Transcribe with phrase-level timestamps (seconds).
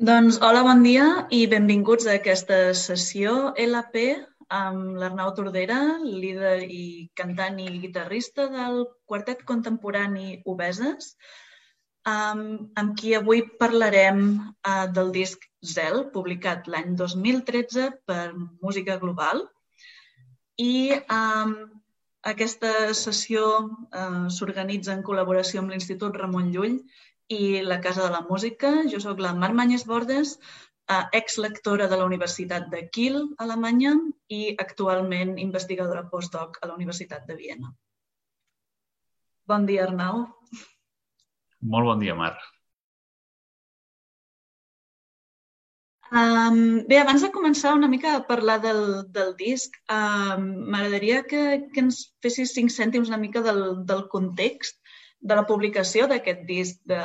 [0.00, 4.04] Doncs hola, bon dia i benvinguts a aquesta sessió LP
[4.48, 11.12] amb l'Arnau Tordera, líder i cantant i guitarrista del quartet contemporani Obeses,
[12.08, 18.32] amb, amb qui avui parlarem uh, del disc Zel, publicat l'any 2013 per
[18.64, 19.44] Música Global.
[20.56, 21.56] I um,
[22.32, 26.80] aquesta sessió uh, s'organitza en col·laboració amb l'Institut Ramon Llull
[27.32, 28.72] i la Casa de la Música.
[28.92, 30.34] Jo sóc la Mar Manyes Bordes,
[30.88, 33.94] eh, ex-lectora de la Universitat de Kiel, Alemanya,
[34.28, 37.74] i actualment investigadora postdoc a la Universitat de Viena.
[39.46, 40.26] Bon dia, Arnau.
[41.62, 42.34] Molt bon dia, Mar.
[46.12, 48.82] Um, bé, abans de començar una mica a parlar del,
[49.14, 50.42] del disc, um,
[50.74, 54.81] m'agradaria que, que ens fessis cinc cèntims una mica del, del context
[55.22, 57.00] de la publicació d'aquest disc, de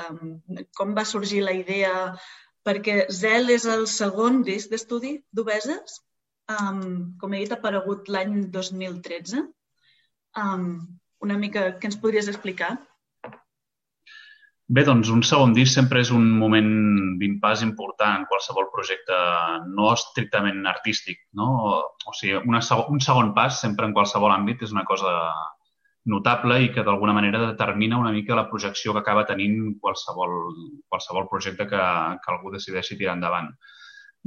[0.77, 1.93] com va sorgir la idea,
[2.65, 6.01] perquè Zel és el segon disc d'estudi d'Obeses,
[6.51, 9.45] um, com he dit, ha aparegut l'any 2013.
[10.37, 10.69] Um,
[11.23, 12.75] una mica, què ens podries explicar?
[14.67, 16.67] Bé, doncs un segon disc sempre és un moment
[17.21, 19.19] d'impàs important en qualsevol projecte
[19.77, 21.47] no estrictament artístic, no?
[22.03, 22.59] O sigui, una,
[22.91, 25.13] un segon pas sempre en qualsevol àmbit és una cosa
[26.07, 30.37] notable i que d'alguna manera determina una mica la projecció que acaba tenint qualsevol,
[30.87, 31.81] qualsevol projecte que,
[32.23, 33.51] que algú decideixi tirar endavant.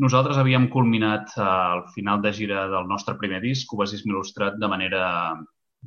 [0.01, 4.69] Nosaltres havíem culminat eh, al final de gira del nostre primer disc, Cubasisme Il·lustrat, de
[4.71, 5.05] manera,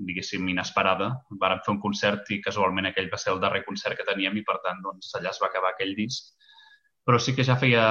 [0.10, 1.12] diguéssim, inesperada.
[1.42, 4.46] Vàrem fer un concert i casualment aquell va ser el darrer concert que teníem i,
[4.46, 6.34] per tant, doncs, allà es va acabar aquell disc
[7.04, 7.84] però sí que ja feia,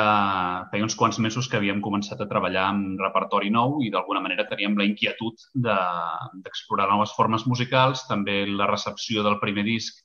[0.72, 4.46] feia uns quants mesos que havíem començat a treballar amb repertori nou i d'alguna manera
[4.48, 8.06] teníem la inquietud d'explorar de, noves formes musicals.
[8.08, 10.00] També la recepció del primer disc,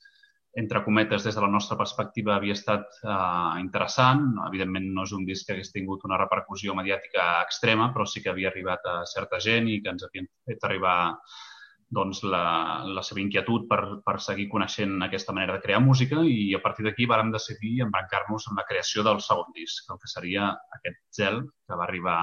[0.59, 4.25] entre cometes, des de la nostra perspectiva, havia estat eh, interessant.
[4.49, 8.33] Evidentment no és un disc que hagués tingut una repercussió mediàtica extrema, però sí que
[8.33, 10.97] havia arribat a certa gent i que ens havien fet arribar
[11.89, 16.51] doncs, la, la seva inquietud per, per seguir coneixent aquesta manera de crear música i
[16.55, 20.49] a partir d'aquí vàrem decidir embarcar-nos en la creació del segon disc, el que seria
[20.79, 22.19] aquest gel que va arribar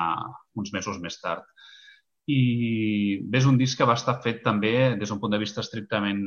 [0.61, 1.49] uns mesos més tard.
[2.29, 5.65] I bé, és un disc que va estar fet també des d'un punt de vista
[5.65, 6.23] estrictament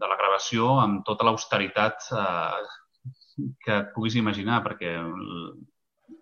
[0.00, 2.64] de la gravació amb tota l'austeritat eh,
[3.64, 4.96] que et puguis imaginar, perquè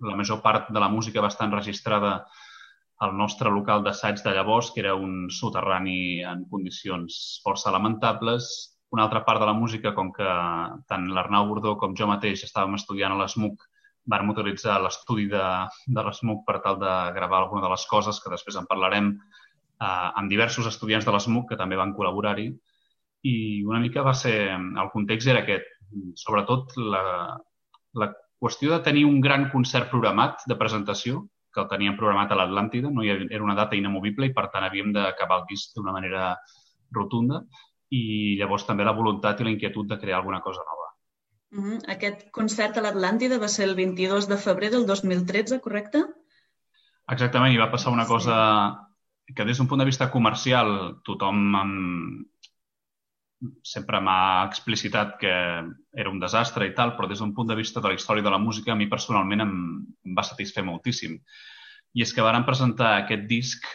[0.06, 2.20] la major part de la música va estar enregistrada
[3.06, 8.48] el nostre local d'assaig de llavors, que era un soterrani en condicions força lamentables.
[8.94, 10.28] Una altra part de la música, com que
[10.90, 13.66] tant l'Arnau Bordó com jo mateix estàvem estudiant a l'ESMUC,
[14.08, 15.44] vam utilitzar l'estudi de,
[15.86, 20.08] de l'ESMUC per tal de gravar alguna de les coses, que després en parlarem, eh,
[20.18, 22.48] amb diversos estudiants de l'ESMUC que també van col·laborar-hi.
[23.28, 23.36] I
[23.68, 24.38] una mica va ser...
[24.56, 25.68] El context era aquest.
[26.18, 27.02] Sobretot la,
[27.94, 31.26] la qüestió de tenir un gran concert programat de presentació,
[31.58, 34.92] que el teníem programat a l'Atlàntida, no era una data inamovible i per tant havíem
[34.94, 36.30] d'acabar el disc d'una manera
[36.94, 37.42] rotunda
[37.90, 40.88] i llavors també la voluntat i la inquietud de crear alguna cosa nova.
[41.50, 41.78] Mm -hmm.
[41.94, 46.04] Aquest concert a l'Atlàntida va ser el 22 de febrer del 2013, correcte?
[47.08, 48.34] Exactament, i va passar una cosa
[49.34, 52.26] que des d'un punt de vista comercial tothom amb,
[53.62, 57.80] sempre m'ha explicitat que era un desastre i tal, però des d'un punt de vista
[57.80, 59.52] de la història de la música, a mi personalment em,
[60.06, 61.18] em va satisfer moltíssim.
[61.94, 63.68] I és que varen presentar aquest disc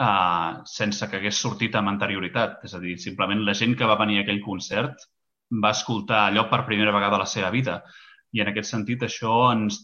[0.00, 2.62] uh, sense que hagués sortit amb anterioritat.
[2.64, 5.08] És a dir, simplement la gent que va venir a aquell concert
[5.62, 7.82] va escoltar allò per primera vegada a la seva vida.
[8.32, 9.80] I en aquest sentit això ens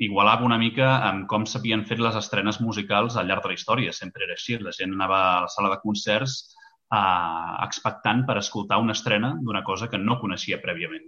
[0.00, 3.92] igualava una mica amb com s'havien fet les estrenes musicals al llarg de la història.
[3.92, 4.58] Sempre era així.
[4.58, 6.40] La gent anava a la sala de concerts
[6.98, 11.06] eh, expectant per escoltar una estrena d'una cosa que no coneixia prèviament.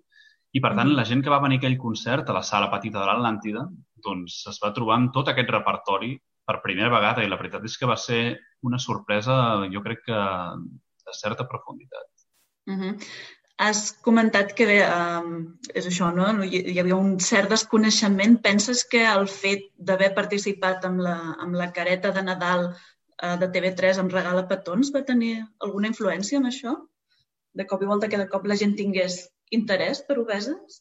[0.53, 0.97] I, per tant, mm.
[0.98, 3.66] la gent que va venir a aquell concert a la sala petita de l'Atlàntida
[4.04, 6.16] doncs, es va trobar amb tot aquest repertori
[6.47, 8.22] per primera vegada i la veritat és que va ser
[8.66, 9.37] una sorpresa,
[9.72, 10.19] jo crec que
[11.06, 12.09] de certa profunditat.
[12.68, 12.97] Uh -huh.
[13.59, 16.42] Has comentat que um, és això, no?
[16.42, 18.41] hi havia un cert desconeixement.
[18.42, 22.74] Penses que el fet d'haver participat amb la, amb la careta de Nadal
[23.22, 25.34] Eh, de TV3 em regala petons va tenir
[25.66, 26.74] alguna influència en això?
[27.54, 29.21] De cop i volta que de cop la gent tingués
[29.54, 30.80] interès per obeses?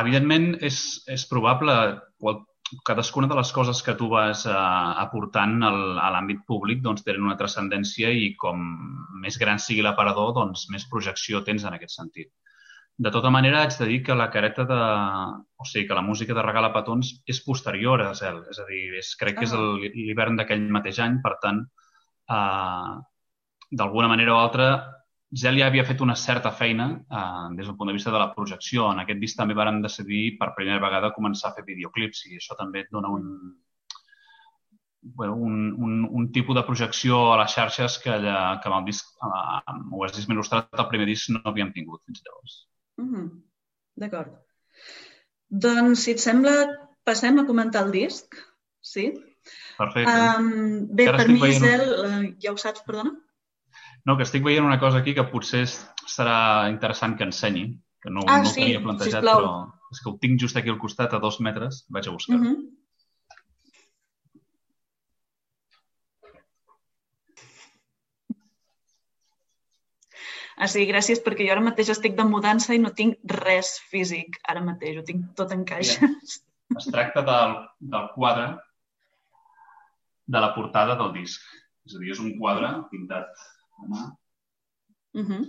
[0.00, 0.78] Evidentment, és,
[1.14, 1.74] és probable.
[2.84, 4.56] Cadascuna de les coses que tu vas uh,
[5.04, 8.66] aportant al, a l'àmbit públic doncs, tenen una transcendència i com
[9.22, 12.28] més gran sigui l'aparador, doncs més projecció tens en aquest sentit.
[12.98, 14.78] De tota manera, haig de dir que la careta de...
[15.58, 18.40] O sigui, que la música de Regala Petons és posterior a Zel.
[18.50, 19.64] És a dir, és, crec que és ah.
[19.94, 21.62] l'hivern d'aquell mateix any, per tant,
[22.34, 22.94] eh,
[23.82, 24.70] d'alguna manera o altra,
[25.36, 28.32] Zell ja havia fet una certa feina eh, des del punt de vista de la
[28.34, 28.88] projecció.
[28.92, 32.56] En aquest disc també varen decidir per primera vegada començar a fer videoclips i això
[32.56, 33.26] també et dona un,
[35.02, 39.12] bueno, un, un, un tipus de projecció a les xarxes que, que amb el disc,
[39.20, 42.58] amb el disc il·lustrat, el primer disc no havíem tingut fins llavors.
[42.98, 43.30] Mm -hmm.
[43.98, 44.34] D'acord.
[45.48, 46.54] Doncs, si et sembla,
[47.04, 48.34] passem a comentar el disc.
[48.80, 49.12] Sí?
[49.78, 50.12] Perfecte.
[50.12, 51.64] Um, bé, per mi, veient...
[51.64, 53.14] Gisel, uh, ja ho saps, perdona?
[54.04, 55.64] No, que estic veient una cosa aquí que potser
[56.08, 57.66] serà interessant que ensenyi,
[58.02, 59.40] que no, ah, no sí, tenia plantejat, sisplau.
[59.40, 59.52] però
[59.92, 62.36] és que ho tinc just aquí al costat, a dos metres, vaig a buscar.
[62.36, 62.77] Uh mhm.
[70.58, 74.40] Ah, sí, gràcies, perquè jo ara mateix estic de mudança i no tinc res físic
[74.42, 76.40] ara mateix, ho tinc tot en caixes.
[76.76, 77.54] Es tracta del,
[77.92, 78.48] del quadre
[80.26, 81.46] de la portada del disc.
[81.86, 83.46] És a dir, és un quadre pintat
[85.14, 85.44] Uh -huh.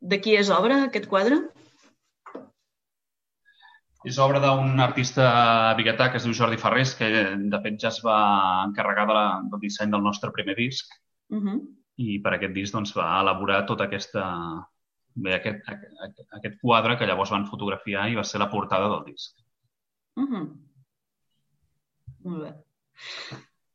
[0.00, 1.36] De qui és obra, aquest quadre?
[4.04, 8.00] És obra d'un artista biguetà que es diu Jordi Ferrés, que de fet ja es
[8.04, 10.86] va encarregar de la, del disseny del nostre primer disc.
[11.28, 11.58] Uh -huh.
[12.02, 14.24] I per aquest disc doncs, va elaborar tota aquesta,
[15.14, 19.04] bé, aquest, aquest, aquest quadre que llavors van fotografiar i va ser la portada del
[19.08, 19.36] disc.
[20.16, 20.46] Uh -huh.
[22.24, 22.52] Molt bé.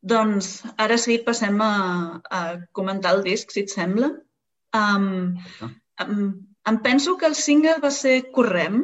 [0.02, 2.40] Doncs ara sí, passem a, a
[2.72, 4.10] comentar el disc, si et sembla.
[4.74, 5.38] Um,
[6.02, 8.82] um, em penso que el single va ser Correm,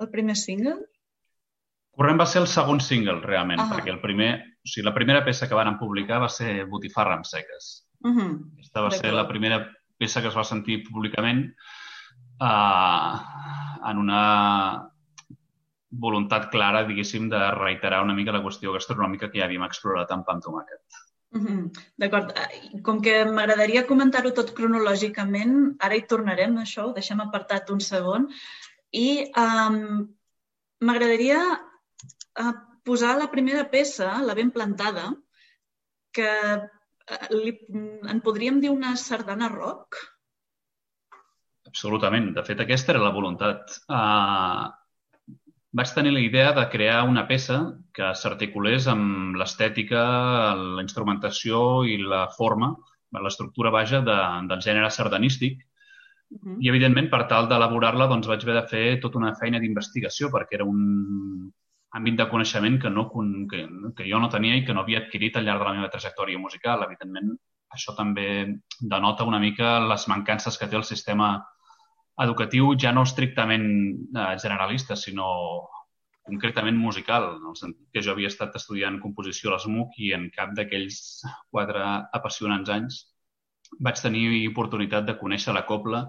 [0.00, 0.76] el primer single.
[1.96, 3.68] Correm va ser el segon single, realment, ah.
[3.72, 4.30] perquè el primer,
[4.64, 7.70] o sigui, la primera peça que van publicar va ser Botifarra amb seques.
[8.04, 8.30] Uh -huh.
[8.58, 9.66] Aquesta va ser la primera
[9.98, 11.54] peça que es va sentir públicament
[12.40, 13.18] uh,
[13.90, 14.22] en una
[15.90, 20.24] voluntat clara, diguéssim, de reiterar una mica la qüestió gastronòmica que ja havíem explorat amb
[20.26, 20.80] pa amb tomàquet.
[21.32, 21.70] Mm -hmm.
[21.96, 22.32] D'acord.
[22.36, 27.80] Eh, com que m'agradaria comentar-ho tot cronològicament, ara hi tornarem això, ho deixem apartat un
[27.80, 28.28] segon,
[28.92, 30.08] i um,
[30.80, 31.38] m'agradaria
[32.40, 35.12] uh, posar la primera peça, la ben plantada,
[36.12, 36.30] que
[37.34, 37.54] li,
[38.10, 39.98] en podríem dir una sardana rock?
[41.70, 42.32] Absolutament.
[42.34, 43.76] De fet, aquesta era la voluntat.
[43.86, 44.66] Uh,
[45.76, 47.60] vaig tenir la idea de crear una peça
[47.94, 50.02] que s'articulés amb l'estètica,
[50.58, 52.72] la instrumentació i la forma,
[53.18, 54.18] l'estructura vaja de,
[54.50, 55.60] del gènere sardanístic.
[56.30, 56.56] Uh -huh.
[56.62, 60.54] I, evidentment, per tal d'elaborar-la, doncs, vaig haver de fer tota una feina d'investigació, perquè
[60.54, 61.52] era un
[61.98, 63.08] àmbit de coneixement que, no,
[63.50, 63.62] que,
[63.96, 66.38] que jo no tenia i que no havia adquirit al llarg de la meva trajectòria
[66.38, 66.84] musical.
[66.86, 67.32] Evidentment,
[67.74, 68.28] això també
[68.80, 71.32] denota una mica les mancances que té el sistema
[72.20, 73.66] educatiu ja no estrictament
[74.14, 75.30] eh, generalista, sinó
[76.30, 80.28] concretament musical, en el sentit que jo havia estat estudiant composició a l'ESMUC i en
[80.34, 80.98] cap d'aquells
[81.50, 81.86] quatre
[82.18, 83.00] apassionants anys
[83.86, 86.04] vaig tenir oportunitat de conèixer la copla,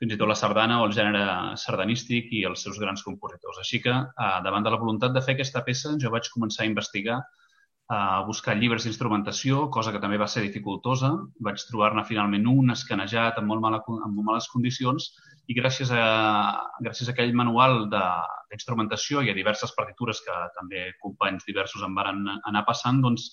[0.00, 3.60] fins i tot la sardana o el gènere sardanístic i els seus grans compositors.
[3.62, 6.70] Així que, eh, davant de la voluntat de fer aquesta peça, jo vaig començar a
[6.70, 7.22] investigar
[7.92, 11.10] a buscar llibres d'instrumentació, cosa que també va ser dificultosa.
[11.44, 15.10] Vaig trobar-ne finalment un escanejat en molt, mala, en molt males condicions
[15.50, 16.04] i gràcies a,
[16.80, 22.22] gràcies a aquell manual d'instrumentació i a diverses partitures que també companys diversos em van
[22.48, 23.32] anar passant, doncs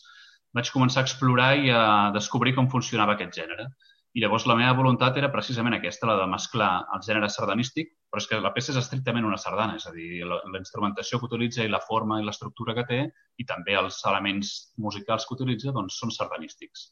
[0.58, 1.84] vaig començar a explorar i a
[2.16, 3.70] descobrir com funcionava aquest gènere.
[4.18, 8.24] I llavors la meva voluntat era precisament aquesta, la de mesclar el gènere sardanístic, però
[8.24, 11.66] és que la peça és estrictament una sardana, és a dir, la, instrumentació que utilitza
[11.66, 13.00] i la forma i l'estructura que té
[13.38, 16.90] i també els elements musicals que utilitza doncs, són sardanístics.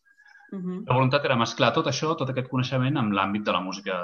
[0.52, 0.84] Uh -huh.
[0.86, 3.98] La voluntat era mesclar tot això, tot aquest coneixement, amb l'àmbit de la música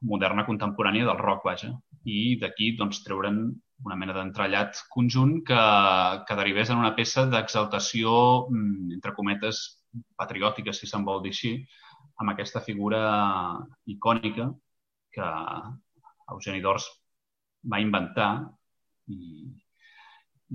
[0.00, 1.70] moderna contemporània del rock, vaja.
[2.04, 3.38] I d'aquí doncs, treure'n
[3.84, 5.62] una mena d'entrellat conjunt que,
[6.26, 9.84] que derivés en una peça d'exaltació, mm, entre cometes,
[10.16, 11.66] patriòtica, si se'n vol dir així,
[12.20, 13.00] amb aquesta figura
[13.90, 14.50] icònica
[15.14, 15.30] que
[16.34, 16.86] Eugeni d'Ors
[17.70, 18.30] va inventar
[19.10, 19.18] i,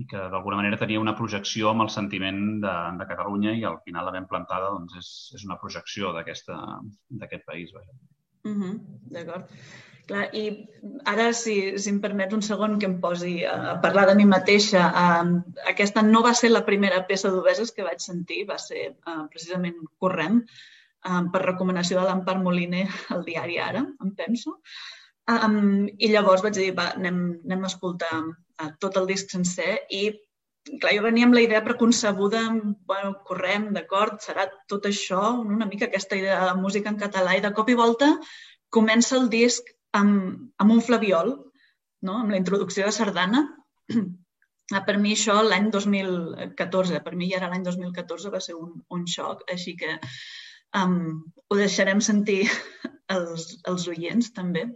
[0.00, 3.80] i que d'alguna manera tenia una projecció amb el sentiment de, de Catalunya i al
[3.84, 7.72] final la ben plantada doncs, és, és una projecció d'aquest país.
[7.76, 7.94] Vaja.
[8.48, 8.74] Mm -hmm,
[9.14, 9.48] D'acord.
[10.10, 10.44] Clar, I
[11.06, 14.24] ara, si, si em permets un segon que em posi a, a parlar de mi
[14.26, 15.36] mateixa, uh,
[15.72, 19.76] aquesta no va ser la primera peça d'obeses que vaig sentir, va ser uh, precisament
[20.02, 20.40] Correm,
[21.08, 24.56] um, per recomanació de l'Empar Moliner al diari Ara, em penso.
[25.30, 29.78] Um, I llavors vaig dir, va, anem, anem a escoltar uh, tot el disc sencer
[29.94, 30.08] i
[30.80, 32.42] clar, jo venia amb la idea preconcebuda,
[32.90, 37.44] bueno, correm, d'acord, serà tot això, una mica aquesta idea de música en català i
[37.44, 38.14] de cop i volta
[38.70, 39.66] comença el disc
[39.98, 41.34] amb, amb un flaviol,
[42.06, 42.16] no?
[42.22, 43.44] amb la introducció de sardana.
[44.86, 49.06] per mi això l'any 2014, per mi ja era l'any 2014, va ser un, un
[49.10, 49.96] xoc, així que
[50.78, 50.98] Um,
[51.50, 52.42] ho deixarem sentir
[53.16, 54.68] els, els oients, també.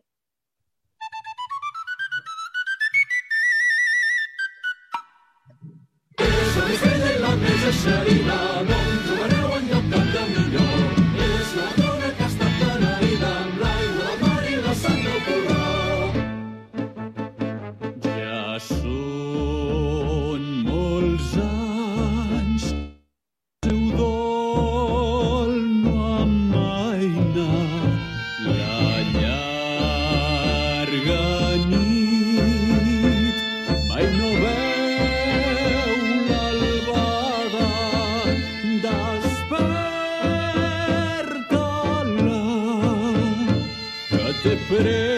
[44.44, 45.13] Que té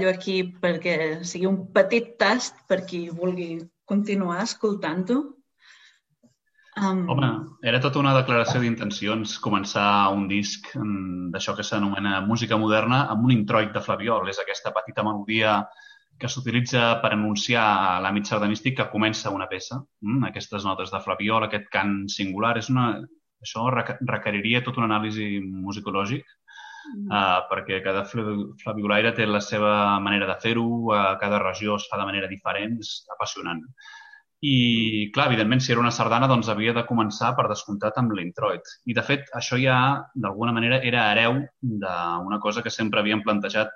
[0.00, 5.18] tallo aquí perquè sigui un petit tast per qui vulgui continuar escoltant-ho.
[6.80, 7.28] Um, Home,
[7.66, 10.70] era tota una declaració d'intencions començar un disc
[11.34, 14.30] d'això que s'anomena música moderna amb un introit de Flabiol.
[14.32, 15.58] És aquesta petita melodia
[16.20, 19.82] que s'utilitza per anunciar l'àmbit sardanístic que comença una peça.
[20.00, 22.94] Mm, aquestes notes de Flabiol, aquest cant singular, és una...
[23.40, 26.24] això requeriria tot un anàlisi musicològic
[27.06, 29.72] uh, perquè cada flavi- flabiolaire té la seva
[30.02, 33.64] manera de fer-ho, uh, cada regió es fa de manera diferent, és apassionant.
[34.40, 38.70] I, clar, evidentment, si era una sardana, doncs havia de començar per descomptat amb l'introit.
[38.88, 39.74] I, de fet, això ja,
[40.16, 43.74] d'alguna manera, era hereu d'una cosa que sempre havíem plantejat,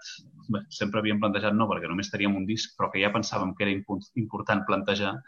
[0.48, 3.66] bé, sempre havíem plantejat no, perquè només teníem un disc, però que ja pensàvem que
[3.68, 3.76] era
[4.24, 5.18] important plantejar,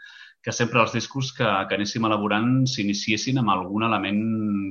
[0.47, 4.21] que sempre els discos que, que anéssim elaborant s'iniciessin amb algun element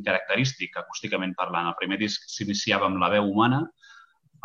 [0.06, 1.66] característic, acústicament parlant.
[1.68, 3.58] El primer disc s'iniciava amb la veu humana,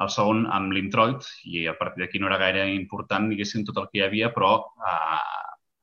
[0.03, 3.87] el segon amb l'introit, i a partir d'aquí no era gaire important, diguéssim, tot el
[3.87, 5.21] que hi havia, però eh,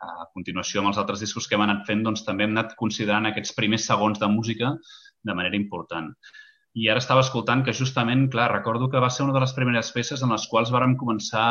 [0.04, 3.30] a continuació amb els altres discos que hem anat fent, doncs també hem anat considerant
[3.30, 4.74] aquests primers segons de música
[5.24, 6.12] de manera important.
[6.76, 9.96] I ara estava escoltant que justament, clar, recordo que va ser una de les primeres
[9.96, 11.48] peces en les quals vàrem començar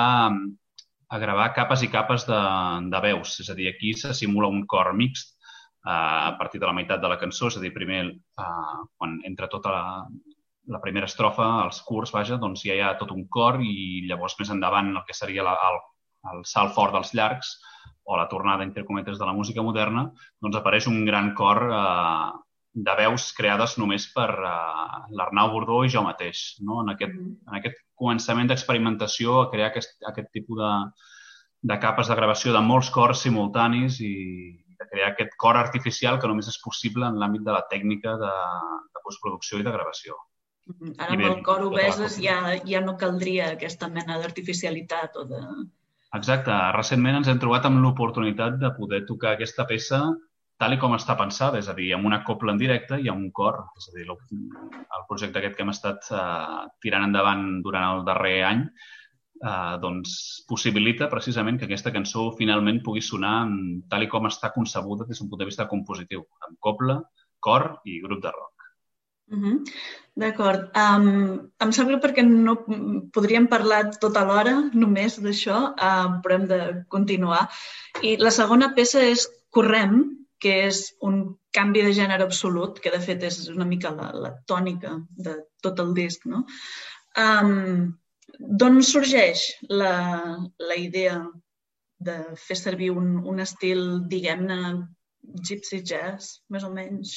[1.07, 2.39] a gravar capes i capes de,
[2.91, 3.37] de veus.
[3.43, 7.01] És a dir, aquí se simula un cor mixt eh, a partir de la meitat
[7.03, 9.85] de la cançó, és a dir, primer, eh, quan entra tota la,
[10.75, 14.35] la primera estrofa, els curts, vaja, doncs ja hi ha tot un cor i llavors
[14.39, 15.79] més endavant el que seria la, el,
[16.33, 17.55] el salt fort dels llargs
[18.07, 20.07] o la tornada, entre cometes, de la música moderna,
[20.43, 22.29] doncs apareix un gran cor eh,
[22.77, 26.43] de veus creades només per eh, l'Arnau Bordó i jo mateix.
[26.61, 26.83] No?
[26.83, 30.71] En, aquest, en aquest començament d'experimentació, a crear aquest, aquest tipus de,
[31.71, 34.13] de capes de gravació de molts cors simultanis i
[34.77, 38.33] de crear aquest cor artificial que només és possible en l'àmbit de la tècnica de,
[38.93, 40.19] de postproducció i de gravació.
[40.99, 45.41] Ara amb el cor obeses ja, ja no caldria aquesta mena d'artificialitat o de...
[46.15, 46.53] Exacte.
[46.75, 50.03] Recentment ens hem trobat amb l'oportunitat de poder tocar aquesta peça
[50.57, 53.21] tal i com està pensada, és a dir, amb una copla en directe i amb
[53.21, 53.61] un cor.
[53.77, 58.37] És a dir, el projecte aquest que hem estat uh, tirant endavant durant el darrer
[58.47, 58.63] any
[59.43, 60.17] uh, doncs
[60.49, 63.37] possibilita precisament que aquesta cançó finalment pugui sonar
[63.91, 67.01] tal i com està concebuda des d'un punt de vista compositiu, amb copla,
[67.39, 68.53] cor i grup de rock.
[69.29, 69.55] Uh -huh.
[70.15, 70.71] D'acord.
[70.73, 72.65] Um, em sap greu perquè no
[73.13, 77.49] podríem parlar tota l'hora només d'això, uh, però hem de continuar.
[78.01, 81.21] I la segona peça és Correm, que és un
[81.57, 85.79] canvi de gènere absolut, que de fet és una mica la, la tònica de tot
[85.83, 86.27] el disc.
[86.29, 86.43] No?
[87.17, 87.95] Um,
[88.37, 89.93] D'on sorgeix la,
[90.61, 91.15] la idea
[91.97, 94.59] de fer servir un, un estil, diguem-ne,
[95.49, 97.15] gypsy jazz, més o menys?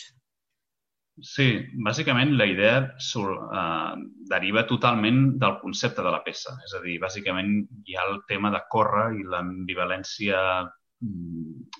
[1.21, 1.49] Sí,
[1.85, 3.95] bàsicament la idea sur, eh,
[4.31, 6.55] deriva totalment del concepte de la peça.
[6.65, 7.53] És a dir, bàsicament
[7.85, 10.41] hi ha el tema de córrer i l'ambivalència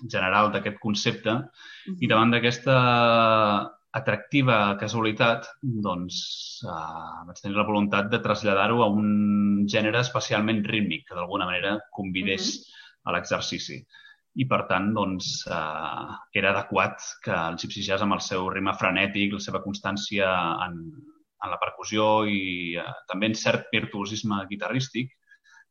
[0.09, 1.35] general d'aquest concepte
[1.99, 2.75] i davant d'aquesta
[3.91, 6.17] atractiva casualitat, doncs
[6.63, 11.77] uh, vaig tenir la voluntat de traslladar-ho a un gènere especialment rítmic, que d'alguna manera
[11.91, 13.09] convidés mm -hmm.
[13.09, 13.77] a l'exercici.
[14.33, 18.73] I, per tant, doncs, uh, era adequat que el Gypsy Jazz, amb el seu ritme
[18.73, 20.25] frenètic, la seva constància
[20.65, 20.73] en,
[21.43, 25.11] en la percussió i uh, també en cert virtuosisme guitarrístic,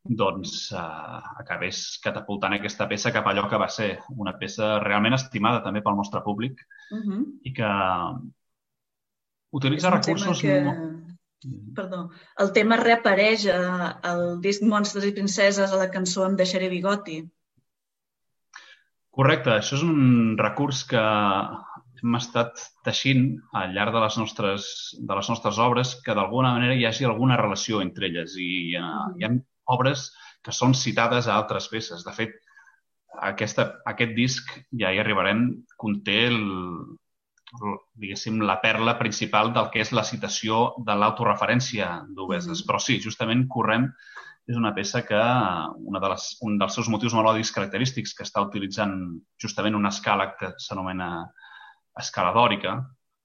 [0.04, 5.62] doncs uh, acabés catapultant aquesta peça cap allò que va ser una peça realment estimada
[5.64, 7.24] també pel nostre públic uh -huh.
[7.44, 7.70] i que
[9.52, 10.40] utilitza recursos...
[10.40, 10.64] Que...
[11.74, 12.10] Perdó.
[12.36, 17.22] El tema reapareix al disc Monstres i Princeses a la cançó Em deixaré bigoti.
[19.10, 19.50] Correcte.
[19.50, 21.00] Això és un recurs que
[22.02, 24.66] hem estat teixint al llarg de les nostres,
[25.00, 29.08] de les nostres obres que d'alguna manera hi hagi alguna relació entre elles i uh,
[29.16, 29.32] hi ha
[29.74, 30.10] obres
[30.44, 32.04] que són citades a altres peces.
[32.06, 32.38] De fet,
[33.30, 34.50] aquesta, aquest disc,
[34.80, 35.44] ja hi arribarem,
[35.80, 36.40] conté el,
[38.00, 42.62] diguéssim, la perla principal del que és la citació de l'autoreferència d'Obeses.
[42.62, 42.66] Mm.
[42.68, 43.90] Però sí, justament Correm
[44.50, 45.18] és una peça que
[45.86, 48.96] una de les, un dels seus motius melòdics característics que està utilitzant
[49.42, 51.10] justament una escala que s'anomena
[52.00, 52.78] escala dòrica,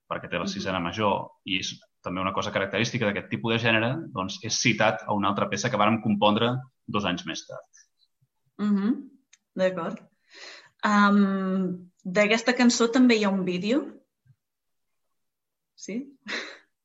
[0.06, 1.72] perquè té la sisena major, i és
[2.06, 5.70] també una cosa característica d'aquest tipus de gènere, doncs és citat a una altra peça
[5.70, 6.54] que vàrem compondre
[6.86, 7.84] dos anys més tard.
[8.62, 8.94] Mm -hmm.
[9.56, 10.00] D'acord.
[10.86, 13.80] Um, D'aquesta cançó també hi ha un vídeo?
[15.74, 15.96] Sí?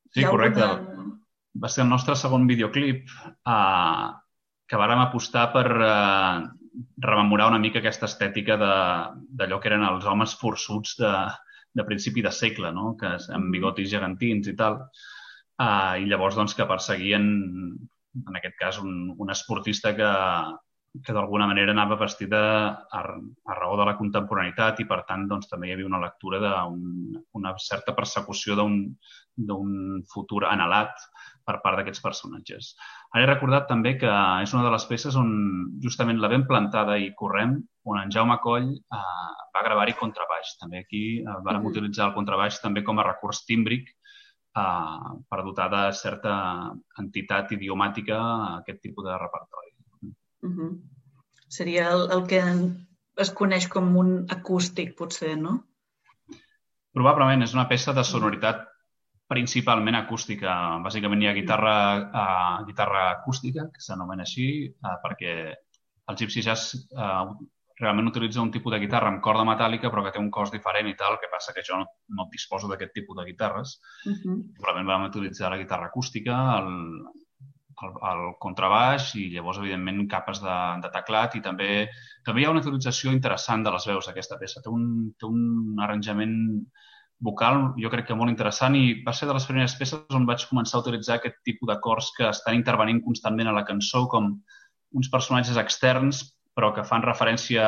[0.09, 0.63] Sí, correcte.
[0.65, 1.19] Alguna...
[1.61, 3.11] Va ser el nostre segon videoclip
[3.45, 4.07] uh,
[4.65, 6.39] que vàrem apostar per uh,
[7.05, 11.11] rememorar una mica aquesta estètica d'allò que eren els homes forçuts de,
[11.73, 12.95] de principi de segle, no?
[12.99, 13.51] que amb mm-hmm.
[13.55, 14.81] bigotis gegantins i tal.
[15.61, 17.25] Uh, I llavors doncs, que perseguien,
[18.25, 20.11] en aquest cas, un, un esportista que,
[21.05, 22.41] que d'alguna manera anava vestida
[22.91, 26.41] a, a raó de la contemporaneitat i, per tant, doncs, també hi havia una lectura
[26.41, 27.23] d'una
[27.53, 29.69] un, certa persecució d'un
[30.11, 31.05] futur anhelat
[31.47, 32.73] per part d'aquests personatges.
[33.13, 34.11] Ara he recordat també que
[34.43, 35.31] és una de les peces on
[35.83, 40.55] justament la ben plantada i correm, on en Jaume Coll eh, va gravar-hi contrabaix.
[40.61, 45.41] També aquí eh, vam mm utilitzar el contrabaix també com a recurs tímbric eh, per
[45.43, 46.35] dotar de certa
[46.99, 49.71] entitat idiomàtica a aquest tipus de repertori.
[50.41, 50.79] Mm -hmm.
[51.47, 52.41] Seria el, el que
[53.17, 55.63] es coneix com un acústic, potser, no?
[56.93, 58.67] Probablement és una peça de sonoritat
[59.31, 60.53] principalment acústica.
[60.83, 61.75] Bàsicament hi ha guitarra,
[62.21, 64.47] uh, guitarra acústica, que s'anomena així,
[64.83, 65.35] uh, perquè
[66.11, 67.31] el Gypsy Jazz uh,
[67.81, 70.87] realment utilitza un tipus de guitarra amb corda metàl·lica però que té un cos diferent
[70.87, 73.79] i tal, que passa que jo no, no disposo d'aquest tipus de guitarres.
[74.05, 74.37] Uh -huh.
[74.59, 76.69] Probablement vam utilitzar la guitarra acústica, el,
[77.83, 81.89] el, el contrabaix i llavors, evidentment, capes de, de teclat i també
[82.23, 84.61] també hi ha una utilització interessant de les veus d'aquesta peça.
[84.61, 86.65] Té un, té un arranjament
[87.21, 90.45] vocal, jo crec que molt interessant i va ser de les primeres peces on vaig
[90.49, 94.41] començar a utilitzar aquest tipus d'acords que estan intervenint constantment a la cançó com
[94.91, 96.23] uns personatges externs
[96.57, 97.63] però que fan referència,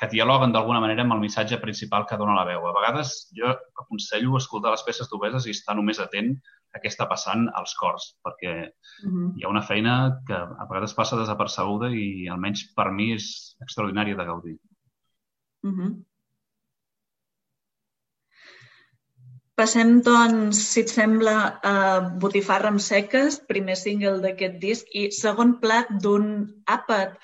[0.00, 2.64] que dialoguen d'alguna manera amb el missatge principal que dona la veu.
[2.64, 6.32] A vegades jo aconsello escoltar les peces d'obeses i estar només atent
[6.72, 9.28] a què està passant als cors, perquè uh -huh.
[9.36, 14.16] hi ha una feina que a vegades passa desapercebuda i almenys per mi és extraordinària
[14.16, 14.58] de gaudir.
[15.62, 15.90] Uh -huh.
[19.56, 25.54] Passem, doncs, si et sembla, a Botifarra amb seques, primer single d'aquest disc, i segon
[25.62, 26.26] plat d'un
[26.66, 27.16] àpat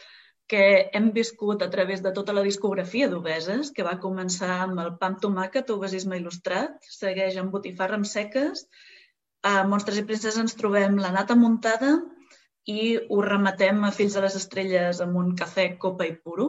[0.52, 4.90] que hem viscut a través de tota la discografia d'Obeses, que va començar amb el
[5.00, 8.66] Pam Tomàquet, Obesisme Il·lustrat, segueix amb Botifarra amb seques,
[9.48, 11.94] a Monstres i Princeses ens trobem la nata muntada
[12.68, 16.48] i ho rematem a Fills de les Estrelles amb un cafè, copa i puro.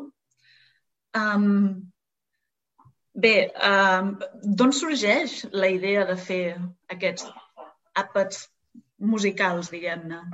[1.18, 1.48] Um,
[3.26, 3.36] bé,
[3.72, 4.14] um,
[4.44, 6.44] d'on sorgeix la idea de fer
[6.98, 7.32] aquests
[8.04, 8.50] àpats
[9.14, 10.26] musicals, diguem-ne?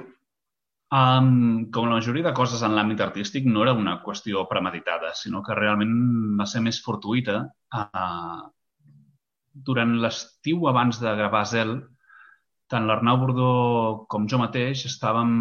[0.90, 5.44] Um, com la majoria de coses en l'àmbit artístic, no era una qüestió premeditada, sinó
[5.46, 5.94] que realment
[6.40, 7.44] va ser més fortuïta.
[7.70, 8.48] Uh,
[9.70, 11.76] durant l'estiu abans de gravar Zel,
[12.74, 13.52] tant l'Arnau Bordó
[14.10, 15.32] com jo mateix estàvem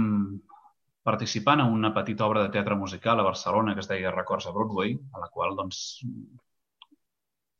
[1.08, 4.52] participant en una petita obra de teatre musical a Barcelona que es deia Records a
[4.52, 5.80] Broadway, a la qual doncs,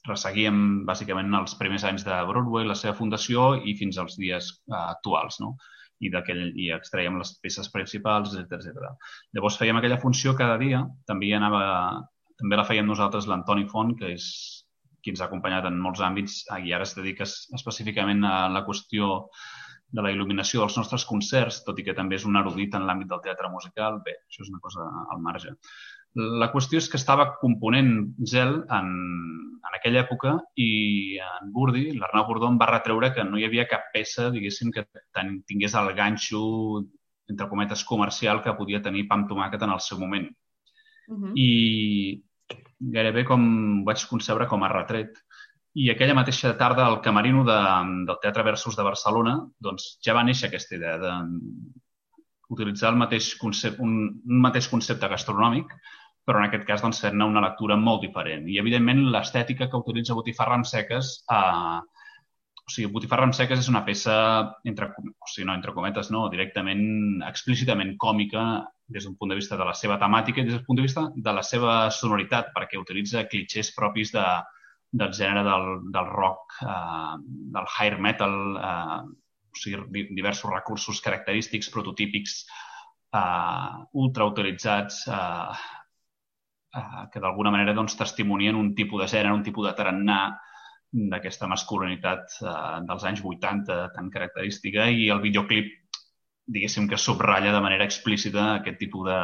[0.09, 4.90] resseguíem bàsicament els primers anys de Broadway, la seva fundació i fins als dies uh,
[4.90, 5.40] actuals.
[5.44, 5.55] No?
[6.01, 8.93] I, i extraiem les peces principals, etc etc.
[9.37, 11.63] Llavors fèiem aquella funció cada dia, també anava,
[12.39, 14.29] també la fèiem nosaltres l'Antoni Font, que és
[15.03, 19.29] qui ens ha acompanyat en molts àmbits i ara es dedica específicament a la qüestió
[19.89, 23.09] de la il·luminació dels nostres concerts, tot i que també és un erudit en l'àmbit
[23.09, 24.03] del teatre musical.
[24.05, 25.55] Bé, això és una cosa al marge.
[26.16, 27.90] La qüestió és que estava component
[28.27, 28.88] Zel en,
[29.59, 33.90] en aquella època i en Burdi, l'Arnau em va retreure que no hi havia cap
[33.92, 34.87] peça, diguéssim, que
[35.47, 36.85] tingués el ganxo,
[37.29, 40.29] entre cometes, comercial que podia tenir Pam Tomàquet en el seu moment.
[41.09, 41.33] Uh -huh.
[41.37, 42.23] I
[42.81, 45.18] gairebé com vaig concebre com a retret.
[45.75, 47.59] I aquella mateixa tarda al Camerino de,
[48.07, 51.12] del Teatre Versus de Barcelona doncs, ja va néixer aquesta idea de
[52.49, 55.75] utilitzar el mateix concepte, un, un mateix concepte gastronòmic,
[56.29, 58.45] però en aquest cas doncs, fer-ne una lectura molt diferent.
[58.53, 61.79] I, evidentment, l'estètica que utilitza Botifarra amb seques eh,
[62.69, 64.14] o sigui, Botifarra amb seques és una peça,
[64.69, 66.83] entre, o sigui, no, entre cometes, no, directament,
[67.25, 68.43] explícitament còmica
[68.93, 71.07] des d'un punt de vista de la seva temàtica i des d'un punt de vista
[71.14, 74.27] de la seva sonoritat, perquè utilitza clitxers propis de,
[75.01, 77.17] del gènere del, del rock, eh,
[77.57, 79.01] del hair metal, eh,
[79.49, 82.43] o sigui, diversos recursos característics, prototípics,
[83.17, 85.78] eh, ultra utilitzats, eh,
[86.74, 90.20] eh, que d'alguna manera doncs, testimonien un tipus de gènere, un tipus de tarannà,
[91.12, 95.72] d'aquesta masculinitat eh, dels anys 80 tan característica i el videoclip,
[96.48, 99.18] diguéssim que subratlla de manera explícita aquest tipus de,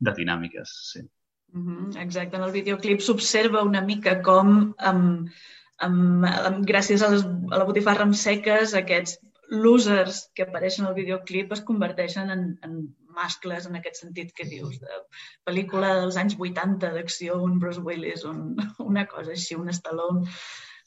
[0.00, 0.74] de dinàmiques.
[0.92, 1.04] Sí.
[1.52, 5.30] Mm -hmm, exacte, en el videoclip s'observa una mica com amb,
[5.78, 10.94] amb, amb, gràcies a, les, a la botifarra amb seques aquests losers que apareixen al
[10.94, 15.00] videoclip es converteixen en, en mascles en aquest sentit que dius, de
[15.48, 18.54] pel·lícula dels anys 80 d'acció, un Bruce Willis, un,
[18.90, 20.26] una cosa així, un Stallone.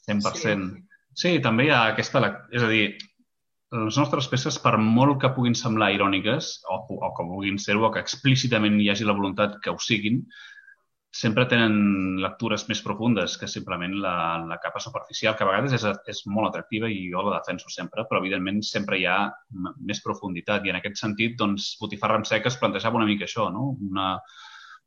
[0.08, 0.34] 100%.
[0.40, 0.56] Sí.
[1.24, 2.22] sí, també hi ha aquesta...
[2.54, 2.84] És a dir,
[3.70, 7.92] les nostres peces, per molt que puguin semblar iròniques, o, o que puguin ser-ho, o
[7.94, 10.24] que explícitament hi hagi la voluntat que ho siguin,
[11.10, 14.14] sempre tenen lectures més profundes que simplement la,
[14.46, 18.04] la capa superficial, que a vegades és, és molt atractiva i jo la defenso sempre,
[18.06, 19.18] però evidentment sempre hi ha
[19.90, 20.66] més profunditat.
[20.66, 23.72] I en aquest sentit, doncs, Botifarra amb seques plantejava una mica això, no?
[23.90, 24.12] Una,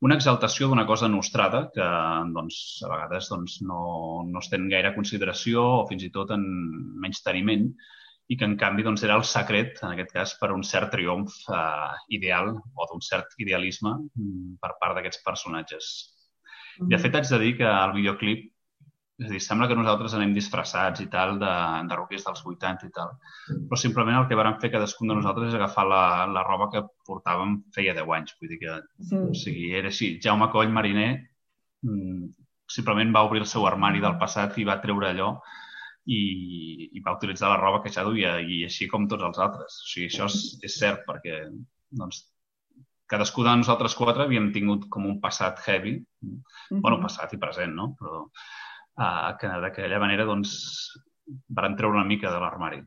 [0.07, 1.89] una exaltació d'una cosa nostrada que
[2.35, 3.83] doncs, a vegades doncs, no,
[4.27, 6.47] no es ten gaire consideració o fins i tot en
[7.03, 7.67] menys teniment
[8.31, 11.35] i que en canvi doncs, era el secret, en aquest cas, per un cert triomf
[11.51, 15.93] eh, ideal o d'un cert idealisme mm, per part d'aquests personatges.
[16.79, 16.89] Mm.
[16.93, 18.49] De fet, haig de dir que el videoclip
[19.21, 21.51] és a dir, sembla que nosaltres anem disfressats i tal de,
[21.89, 23.11] de roquers dels 80 i tal,
[23.69, 26.81] però simplement el que vàrem fer cadascun de nosaltres és agafar la, la roba que
[27.07, 28.33] portàvem feia 10 anys.
[28.39, 29.19] Vull dir que, sí.
[29.19, 30.15] o sigui, era així.
[30.23, 31.11] Jaume Coll, mariner,
[31.85, 32.31] mm,
[32.73, 35.35] simplement va obrir el seu armari del passat i va treure allò
[36.05, 39.79] i, i va utilitzar la roba que ja duia i així com tots els altres.
[39.85, 40.37] O sigui, això és,
[40.67, 41.45] és cert perquè
[41.93, 42.25] doncs,
[43.13, 46.81] cadascú de nosaltres quatre havíem tingut com un passat heavy, mm -hmm.
[46.81, 47.95] bueno, passat i present, no?
[47.99, 50.51] Però, uh, que d'aquella manera doncs,
[51.47, 52.81] van treure una mica de l'armari.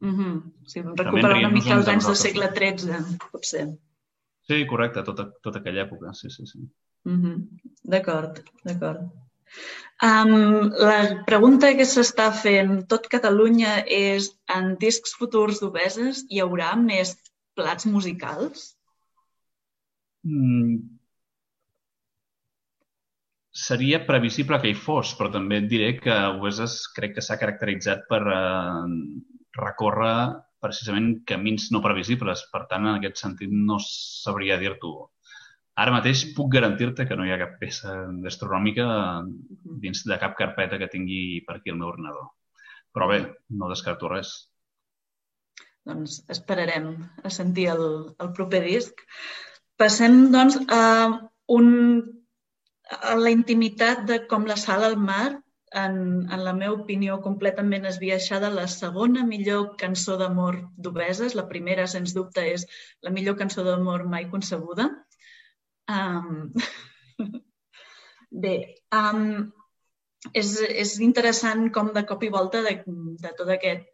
[0.00, 0.42] Mm -hmm.
[0.66, 3.66] Sí, recuperar una mica els anys del segle XIII, potser.
[4.46, 6.58] Sí, correcte, tota, tota aquella època, sí, sí, sí.
[7.04, 7.36] Mm -hmm.
[7.82, 9.25] D'acord, d'acord.
[10.06, 16.74] Um, la pregunta que s'està fent tot Catalunya és en discs futurs d'obeses hi haurà
[16.80, 17.14] més
[17.56, 18.74] plats musicals?
[20.26, 20.82] Mm,
[23.56, 28.04] seria previsible que hi fos, però també et diré que Obeses crec que s'ha caracteritzat
[28.10, 28.90] per eh,
[29.56, 30.16] recórrer
[30.60, 32.44] precisament camins no previsibles.
[32.52, 34.92] Per tant, en aquest sentit, no sabria dir-t'ho.
[35.82, 38.86] Ara mateix puc garantir-te que no hi ha cap peça gastronòmica
[39.84, 42.30] dins de cap carpeta que tingui per aquí el meu ordenador.
[42.96, 43.18] Però bé,
[43.60, 44.30] no descarto res.
[45.86, 46.88] Doncs esperarem
[47.22, 47.84] a sentir el,
[48.24, 49.04] el proper disc.
[49.76, 50.82] Passem, doncs, a
[51.52, 51.68] un
[53.20, 55.42] la intimitat de com la sal al mar,
[55.76, 55.96] en,
[56.32, 61.34] en la meva opinió, completament esbiaixada, la segona millor cançó d'amor d'Obeses.
[61.34, 62.66] La primera, sens dubte, és
[63.02, 64.88] la millor cançó d'amor mai concebuda.
[65.92, 66.52] Um...
[68.36, 68.56] Bé,
[68.92, 69.46] um,
[70.34, 72.72] és, és interessant com de cop i volta de,
[73.22, 73.86] de tot aquest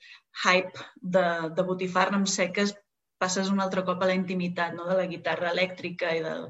[0.45, 1.25] hype de,
[1.57, 2.73] de botifarra amb seques
[3.23, 4.89] passes un altre cop a la intimitat no?
[4.89, 6.49] de la guitarra elèctrica i del,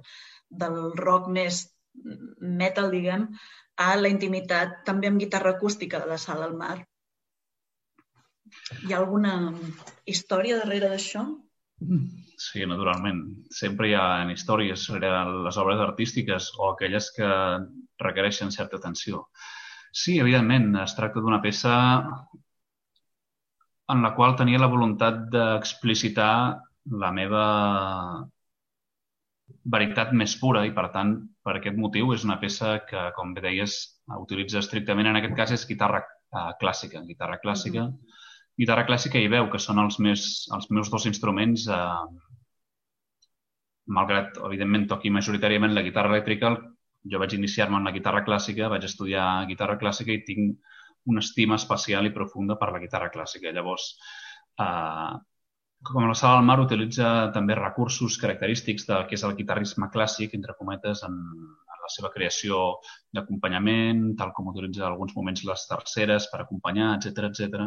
[0.63, 1.67] del rock més
[2.63, 3.27] metal, diguem,
[3.83, 6.77] a la intimitat també amb guitarra acústica de la sala al mar.
[8.87, 9.35] Hi ha alguna
[10.09, 11.25] història darrere d'això?
[12.43, 13.23] Sí, naturalment.
[13.55, 15.11] Sempre hi ha històries sobre
[15.47, 17.29] les obres artístiques o aquelles que
[18.03, 19.27] requereixen certa atenció.
[19.93, 21.75] Sí, evidentment, es tracta d'una peça
[23.93, 26.35] en la qual tenia la voluntat d'explicitar
[27.03, 27.45] la meva
[29.75, 31.13] veritat més pura i, per tant,
[31.45, 33.77] per aquest motiu és una peça que, com bé deies,
[34.19, 38.22] utilitza estrictament, en aquest cas és guitarra uh, clàssica, guitarra clàssica, mm -hmm.
[38.59, 42.05] Guitarra clàssica i veu, que són els, més, els meus dos instruments uh,
[43.97, 46.53] malgrat, evidentment, toqui majoritàriament la guitarra elèctrica,
[47.13, 51.59] jo vaig iniciar-me en la guitarra clàssica, vaig estudiar guitarra clàssica i tinc una estima
[51.59, 53.51] especial i profunda per la guitarra clàssica.
[53.51, 53.89] Llavors,
[54.63, 55.13] eh,
[55.83, 60.37] com la sala del mar utilitza també recursos característics del que és el guitarrisme clàssic,
[60.39, 61.19] entre cometes, en,
[61.75, 62.63] en la seva creació
[63.11, 67.67] d'acompanyament, tal com utilitza en alguns moments les terceres per acompanyar, etc etc.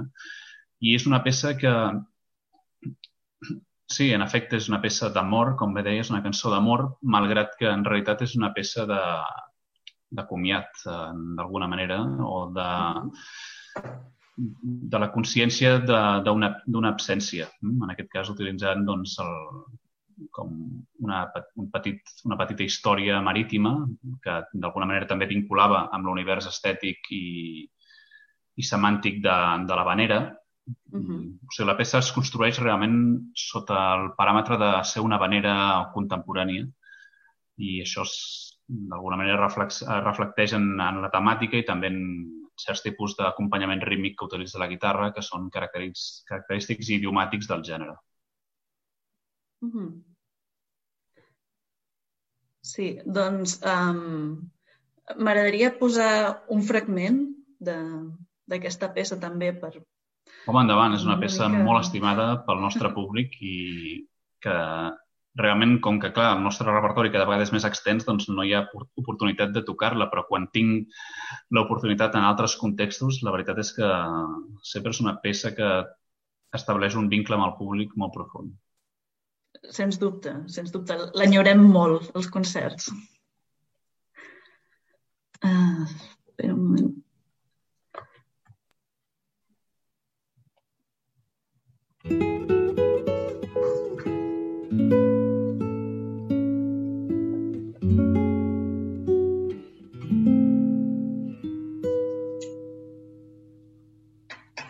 [0.86, 1.74] I és una peça que
[3.96, 6.82] Sí, en efecte, és una peça d'amor, com bé deia, és una cançó d'amor,
[7.16, 9.02] malgrat que en realitat és una peça de,
[10.20, 12.70] de comiat, eh, d'alguna manera, o de,
[14.96, 17.48] de la consciència d'una absència.
[17.62, 17.84] Mm?
[17.86, 19.36] En aquest cas, utilitzant doncs, el,
[20.36, 20.56] com
[21.06, 21.22] una,
[21.62, 23.76] un petit, una petita història marítima
[24.24, 27.26] que d'alguna manera també vinculava amb l'univers estètic i,
[28.56, 29.38] i semàntic de,
[29.70, 30.20] de la vanera,
[30.66, 31.20] Uh -huh.
[31.48, 32.98] O sigui, la peça es construeix realment
[33.36, 36.66] sota el paràmetre de ser una vanera contemporània
[37.58, 38.04] i això
[38.68, 42.02] d'alguna manera reflex, reflecteix en, en la temàtica i també en
[42.58, 47.96] certs tipus d'acompanyament rítmic que utilitza la guitarra, que són característics, idiomàtics del gènere.
[49.62, 49.90] Uh -huh.
[52.62, 54.50] Sí, doncs um,
[55.18, 57.20] m'agradaria posar un fragment
[57.60, 59.74] d'aquesta peça també per,
[60.46, 61.64] Home, endavant, és una peça mica...
[61.66, 63.56] molt estimada pel nostre públic i
[64.46, 64.56] que
[65.36, 68.54] realment, com que, clar, el nostre repertori cada vegada és més extens, doncs no hi
[68.56, 68.64] ha
[69.02, 70.94] oportunitat de tocar-la, però quan tinc
[71.56, 73.90] l'oportunitat en altres contextos, la veritat és que
[74.64, 75.72] sempre és una peça que
[76.56, 78.54] estableix un vincle amb el públic molt profund.
[79.76, 80.96] Sens dubte, sens dubte.
[81.20, 82.92] L'enyorem molt, els concerts.
[85.44, 85.84] Uh,
[86.30, 86.94] espera un moment.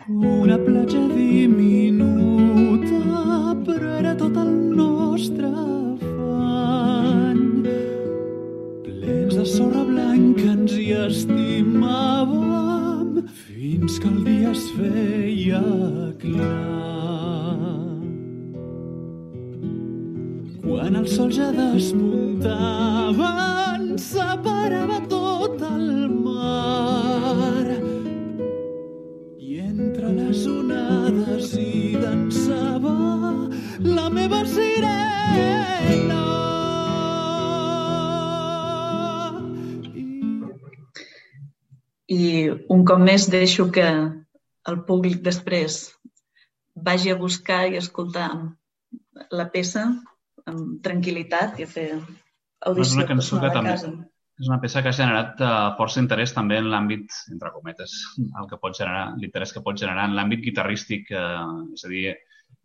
[0.08, 3.00] Una platja diminuta,
[3.66, 6.06] però era tot el nostre afany.
[8.86, 12.40] Plens de sorra blanca ens hi estimàvem
[13.42, 15.60] fins que el dia es feia
[16.24, 16.75] clar.
[21.16, 23.28] Sol ja despuntava,
[23.78, 27.64] ens separava tot el mar.
[29.40, 32.92] I entre les onades hi dansava
[33.86, 36.24] la meva sirena.
[42.16, 42.26] I
[42.76, 43.86] un cop més deixo que
[44.72, 45.78] el públic després
[46.90, 48.28] vagi a buscar i escoltar
[49.32, 49.86] la peça
[50.50, 53.90] amb tranquil·litat i a fer audició és una cançó que també, casa.
[54.36, 58.48] És una peça que ha generat uh, força interès també en l'àmbit, entre cometes, el
[58.50, 61.08] que pot generar, l'interès que pot generar en l'àmbit guitarrístic.
[61.08, 62.12] Uh, és a dir,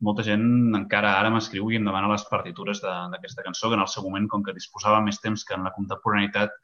[0.04, 0.44] molta gent
[0.76, 4.28] encara ara m'escriu i em demana les partitures d'aquesta cançó, que en el seu moment,
[4.28, 6.60] com que disposava més temps que en la contemporaneïtat,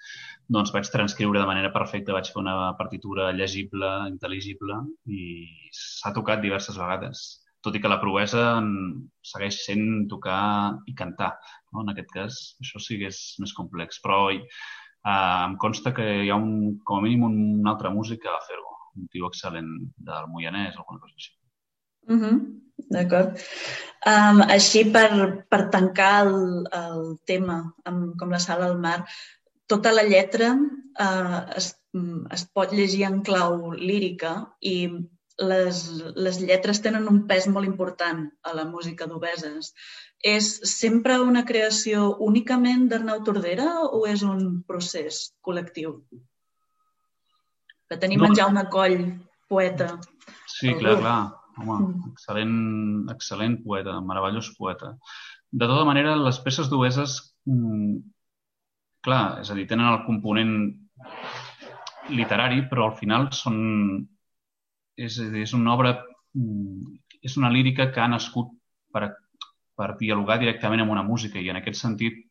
[0.52, 5.24] doncs vaig transcriure de manera perfecta, vaig fer una partitura llegible, intel·ligible i
[5.72, 7.28] s'ha tocat diverses vegades
[7.66, 8.44] tot i que la proesa
[9.26, 10.42] segueix sent tocar
[10.88, 11.34] i cantar.
[11.72, 11.84] No?
[11.84, 14.02] En aquest cas, això sí que és més complex.
[14.04, 14.42] Però eh,
[15.10, 19.10] em consta que hi ha un, com a mínim un altre músic va fer-ho, un
[19.14, 19.74] tio excel·lent
[20.10, 21.34] del Moianès o alguna cosa així.
[22.08, 22.40] Mm -hmm.
[22.94, 23.40] D'acord.
[24.06, 25.10] Um, així, per,
[25.50, 29.02] per tancar el, el tema, amb, com la sala al mar,
[29.68, 31.74] tota la lletra uh, es,
[32.38, 34.76] es pot llegir en clau lírica i
[35.38, 35.80] les,
[36.18, 39.74] les lletres tenen un pes molt important a la música d'Obeses.
[40.26, 46.00] És sempre una creació únicament d'Arnau Tordera o és un procés col·lectiu?
[47.88, 48.32] Que tenim no.
[48.32, 48.98] en Jaume Coll,
[49.48, 49.94] poeta.
[50.50, 51.04] Sí, clar, grup.
[51.06, 51.20] clar.
[51.58, 52.12] Home, mm.
[52.14, 52.58] excel·lent,
[53.14, 54.94] excel·lent poeta, meravellós poeta.
[55.50, 57.18] De tota manera, les peces d'Obeses,
[57.50, 57.96] mm,
[59.06, 60.54] clar, és a dir, tenen el component
[62.14, 63.58] literari, però al final són
[64.98, 65.94] és, és una obra,
[66.36, 68.50] mm, és una lírica que ha nascut
[68.94, 69.12] per,
[69.78, 72.24] per dialogar directament amb una música i en aquest sentit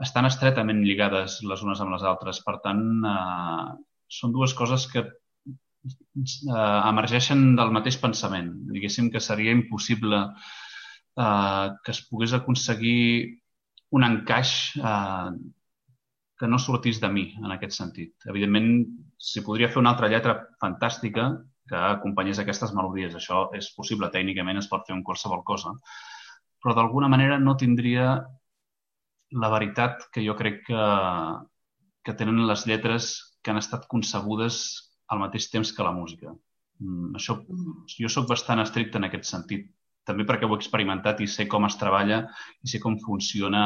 [0.00, 2.40] estan estretament lligades les unes amb les altres.
[2.46, 3.66] Per tant, eh,
[4.08, 8.50] són dues coses que eh, emergeixen del mateix pensament.
[8.72, 13.40] Diguéssim que seria impossible eh, que es pogués aconseguir
[13.96, 15.30] un encaix eh,
[16.40, 18.14] que no sortís de mi, en aquest sentit.
[18.32, 18.70] Evidentment,
[19.20, 21.28] si podria fer una altra lletra fantàstica,
[21.70, 23.14] que acompanyés aquestes melodies.
[23.16, 25.72] Això és possible, tècnicament es pot fer amb qualsevol cosa,
[26.60, 28.12] però d'alguna manera no tindria
[29.40, 30.84] la veritat que jo crec que,
[32.04, 34.62] que tenen les lletres que han estat concebudes
[35.10, 36.34] al mateix temps que la música.
[36.80, 37.38] Mm, això,
[37.94, 39.68] jo sóc bastant estricte en aquest sentit,
[40.06, 42.24] també perquè ho he experimentat i sé com es treballa
[42.64, 43.62] i sé com funciona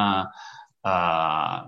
[0.85, 1.59] eh,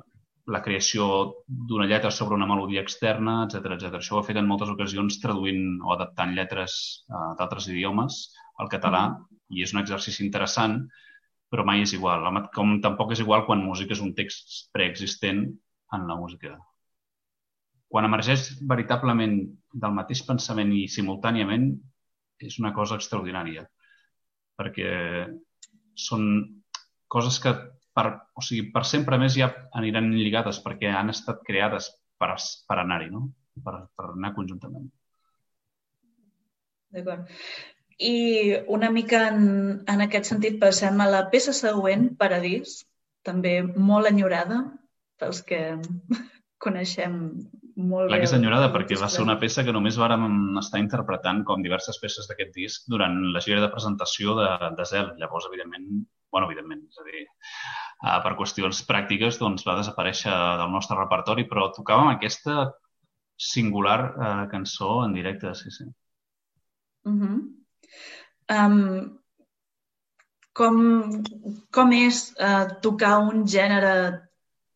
[0.53, 1.07] la creació
[1.47, 3.97] d'una lletra sobre una melodia externa, etc etc.
[3.99, 6.77] Això ho he fet en moltes ocasions traduint o adaptant lletres
[7.09, 8.21] uh, d'altres idiomes
[8.63, 9.03] al català
[9.51, 10.79] i és un exercici interessant,
[11.51, 12.25] però mai és igual.
[12.55, 15.45] Com tampoc és igual quan música és un text preexistent
[15.95, 16.57] en la música
[17.91, 19.37] quan emergeix veritablement
[19.83, 21.69] del mateix pensament i simultàniament
[22.43, 23.63] és una cosa extraordinària
[24.59, 24.91] perquè
[26.07, 26.27] són
[27.07, 27.53] coses que
[27.97, 28.05] per,
[28.37, 31.89] o sigui, per sempre més ja aniran lligades perquè han estat creades
[32.21, 32.35] per,
[32.69, 33.25] per anar-hi, no?
[33.65, 34.85] per, per anar conjuntament.
[36.93, 37.27] D'acord.
[37.97, 38.13] I
[38.69, 39.47] una mica en,
[39.89, 42.83] en aquest sentit passem a la peça següent, Paradís,
[43.25, 44.61] també molt enyorada
[45.17, 45.61] pels que
[46.63, 47.17] coneixem
[47.77, 48.21] molt Clar bé.
[48.21, 51.97] que és enyorada perquè va ser una peça que només vàrem estar interpretant com diverses
[52.01, 55.11] peces d'aquest disc durant la gira de presentació de, de Zel.
[55.21, 57.23] Llavors, evidentment, bueno, evidentment, és a dir,
[58.03, 62.71] uh, per qüestions pràctiques doncs, va desaparèixer del nostre repertori, però tocàvem aquesta
[63.37, 65.87] singular uh, cançó en directe, sí, sí.
[67.07, 67.37] Uh -huh.
[68.57, 69.19] um,
[70.53, 70.77] com,
[71.71, 74.27] com és uh, tocar un gènere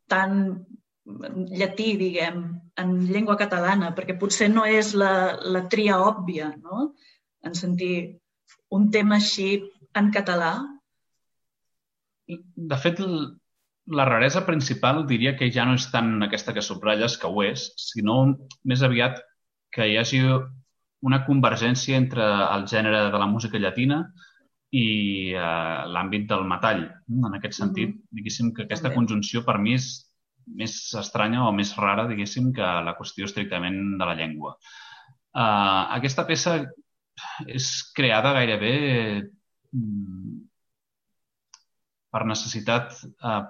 [0.08, 0.66] tan
[1.06, 2.44] llatí, diguem,
[2.82, 6.92] en llengua catalana, perquè potser no és la, la tria òbvia, no?
[7.44, 8.22] En sentir
[8.70, 9.50] un tema així
[9.98, 10.54] en català.
[12.28, 13.02] De fet,
[13.92, 17.72] la raresa principal diria que ja no és tant aquesta que subratlles, que ho és,
[17.82, 18.18] sinó
[18.64, 19.22] més aviat
[19.74, 20.22] que hi hagi
[21.02, 24.04] una convergència entre el gènere de la música llatina
[24.72, 26.86] i eh, l'àmbit del metall.
[27.10, 28.18] En aquest sentit, mm -hmm.
[28.20, 29.88] diguéssim que aquesta conjunció per mi és
[30.46, 34.56] més estranya o més rara, diguéssim, que la qüestió estrictament de la llengua.
[35.34, 36.66] Uh, aquesta peça
[37.48, 38.74] és creada gairebé
[39.72, 40.51] mm,
[42.12, 42.94] per necessitat,
[43.24, 43.42] uh,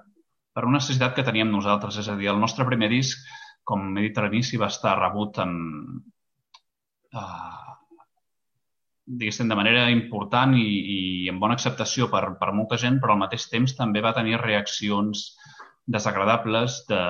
[0.54, 1.98] per una necessitat que teníem nosaltres.
[2.02, 3.26] És a dir, el nostre primer disc,
[3.68, 5.56] com he dit a l'inici, va estar rebut en,
[7.14, 7.72] uh,
[9.06, 11.00] diguéssim, de manera important i, i
[11.32, 15.32] amb bona acceptació per, per molta gent, però al mateix temps també va tenir reaccions
[15.92, 17.02] desagradables de,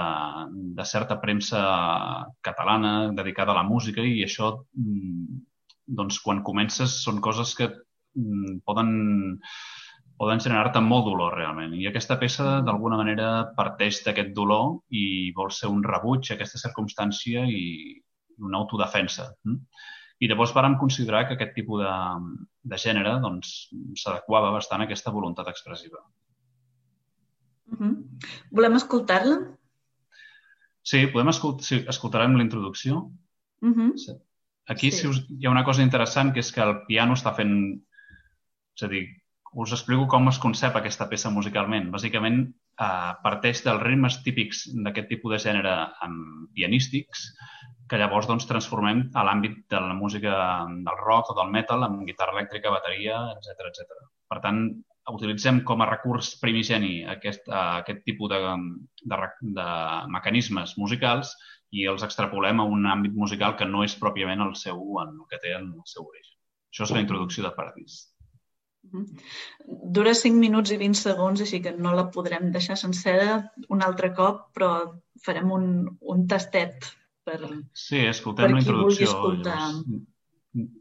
[0.77, 1.61] de certa premsa
[2.41, 5.41] catalana dedicada a la música i això, mm,
[5.99, 8.93] doncs, quan comences, són coses que mm, poden,
[10.21, 11.73] poden generar-te molt dolor, realment.
[11.73, 16.61] I aquesta peça, d'alguna manera, parteix d'aquest dolor i vol ser un rebuig a aquesta
[16.61, 17.63] circumstància i
[18.45, 19.31] una autodefensa.
[19.47, 19.87] Mm?
[20.21, 21.93] I llavors vàrem considerar que aquest tipus de,
[22.69, 26.03] de gènere doncs, s'adequava doncs, bastant a aquesta voluntat expressiva.
[27.71, 27.95] Uh -huh.
[28.51, 29.39] Volem escoltar-la?
[30.83, 33.09] Sí, podem escoltar, sí, escoltarem la introducció.
[33.61, 33.97] Uh -huh.
[33.97, 34.13] sí.
[34.67, 34.99] Aquí sí.
[34.99, 37.81] Si us, hi ha una cosa interessant que és que el piano està fent...
[38.75, 39.20] És a dir,
[39.53, 41.89] us explico com es concep aquesta peça musicalment.
[41.91, 42.43] Bàsicament,
[42.79, 45.73] eh, parteix dels ritmes típics d'aquest tipus de gènere
[46.55, 47.25] pianístics
[47.89, 50.31] que llavors doncs, transformem a l'àmbit de la música
[50.87, 53.97] del rock o del metal amb guitarra elèctrica, bateria, etc etc.
[54.31, 54.61] Per tant,
[55.11, 58.39] utilitzem com a recurs primigeni aquest, aquest tipus de,
[59.03, 59.17] de,
[59.57, 59.67] de
[60.13, 61.35] mecanismes musicals
[61.71, 65.27] i els extrapolem a un àmbit musical que no és pròpiament el seu, en el
[65.27, 66.37] que té el seu origen.
[66.71, 68.10] Això és la introducció de Paradís.
[69.97, 73.37] Dura 5 minuts i 20 segons, així que no la podrem deixar sencera
[73.69, 74.71] un altre cop, però
[75.25, 75.67] farem un,
[76.01, 76.89] un tastet
[77.23, 77.37] per,
[77.77, 79.11] sí, escoltem per la introducció.
[79.11, 80.07] Llavors,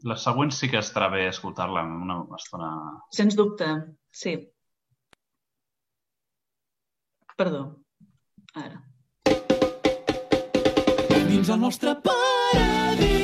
[0.03, 2.71] la següent sí que estarà bé escoltar-la en una estona...
[3.15, 3.69] Sens dubte.
[4.11, 4.35] Sí.
[7.37, 7.63] Perdó.
[8.59, 8.83] Ara.
[11.31, 13.20] Dins el nostre paradís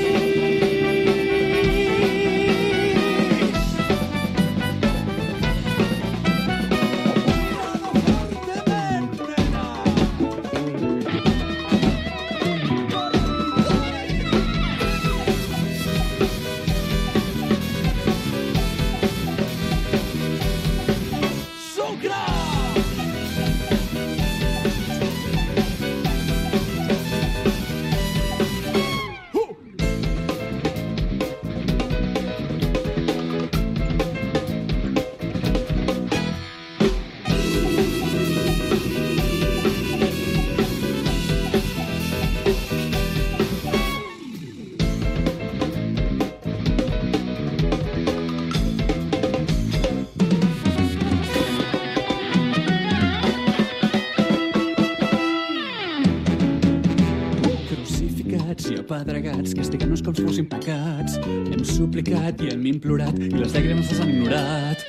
[60.07, 61.17] com si fossin pecats.
[61.51, 64.85] Hem suplicat i hem implorat i les llàgrimes les han ignorat.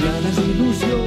[0.00, 1.00] La desil·lusió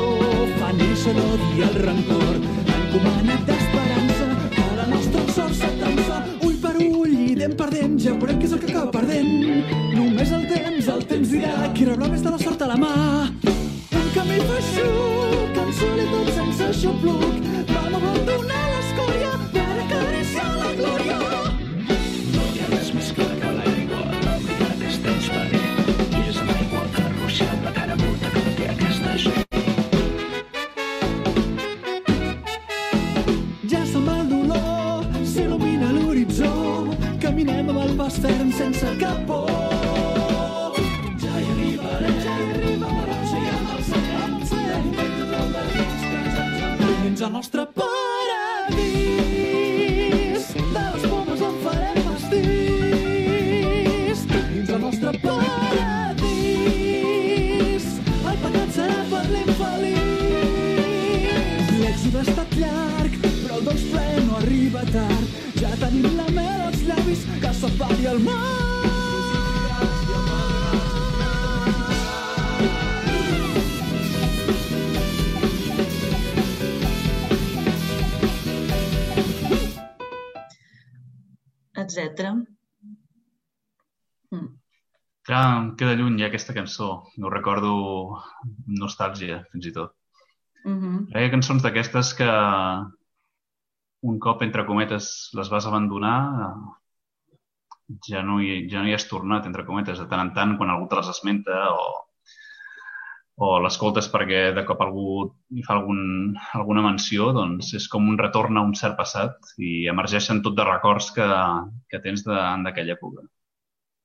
[0.60, 2.38] fa néixer l'odi i el rancor.
[2.76, 6.20] Encomanat d'esperança que la nostra sort s'atansa.
[6.46, 9.34] Ull per ull i dent per dent ja veurem què és el que acaba perdent.
[9.96, 12.37] Només el temps, el temps dirà qui rebrà més de la
[86.68, 87.08] cançó.
[87.18, 87.72] No recordo
[88.44, 89.94] amb nostàlgia, fins i tot.
[90.66, 91.08] Mm -hmm.
[91.16, 92.32] Hi ha cançons d'aquestes que
[94.02, 96.54] un cop, entre cometes, les vas abandonar,
[98.10, 100.70] ja no hi, ja no hi has tornat, entre cometes, de tant en tant, quan
[100.70, 101.84] algú te les esmenta o,
[103.38, 108.18] o l'escoltes perquè de cop algú hi fa algun, alguna menció, doncs és com un
[108.18, 111.28] retorn a un cert passat i emergeixen tot de records que,
[111.90, 113.22] que tens d'aquella època.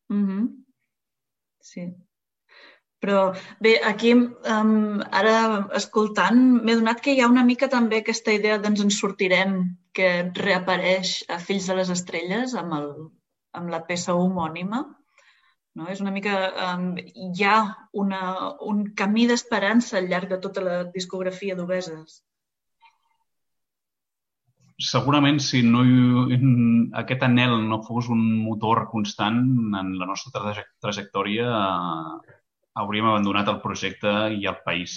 [0.09, 0.65] Mm -hmm.
[1.61, 1.95] Sí.
[3.03, 3.21] Però
[3.59, 5.37] bé, aquí um, ara
[5.79, 9.57] escoltant m'he donat que hi ha una mica també aquesta idea d'ens en sortirem
[9.99, 12.91] que reapareix a Fills de les Estrelles amb, el,
[13.59, 14.85] amb la peça homònima.
[15.75, 15.89] No?
[15.91, 16.37] És una mica...
[16.67, 17.57] Um, hi ha
[18.05, 18.21] una,
[18.71, 22.21] un camí d'esperança al llarg de tota la discografia d'Obeses.
[24.93, 26.39] Segurament, si no hi,
[27.03, 29.43] aquest anel no fos un motor constant
[29.81, 31.51] en la nostra traje trajectòria,
[32.79, 34.97] hauríem abandonat el projecte i el país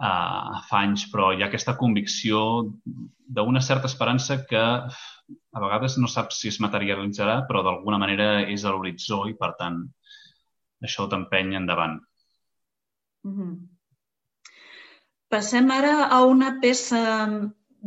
[0.00, 2.40] uh, fa anys, però hi ha aquesta convicció
[2.84, 8.64] d'una certa esperança que a vegades no saps si es materialitzarà, però d'alguna manera és
[8.64, 9.82] a l'horitzó i, per tant,
[10.84, 12.00] això t'empeny endavant.
[13.26, 13.54] Mm -hmm.
[15.28, 17.02] Passem ara a una peça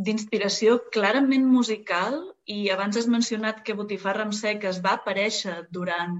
[0.05, 6.17] d'inspiració clarament musical i abans has mencionat que Botifarra amb sec es va aparèixer durant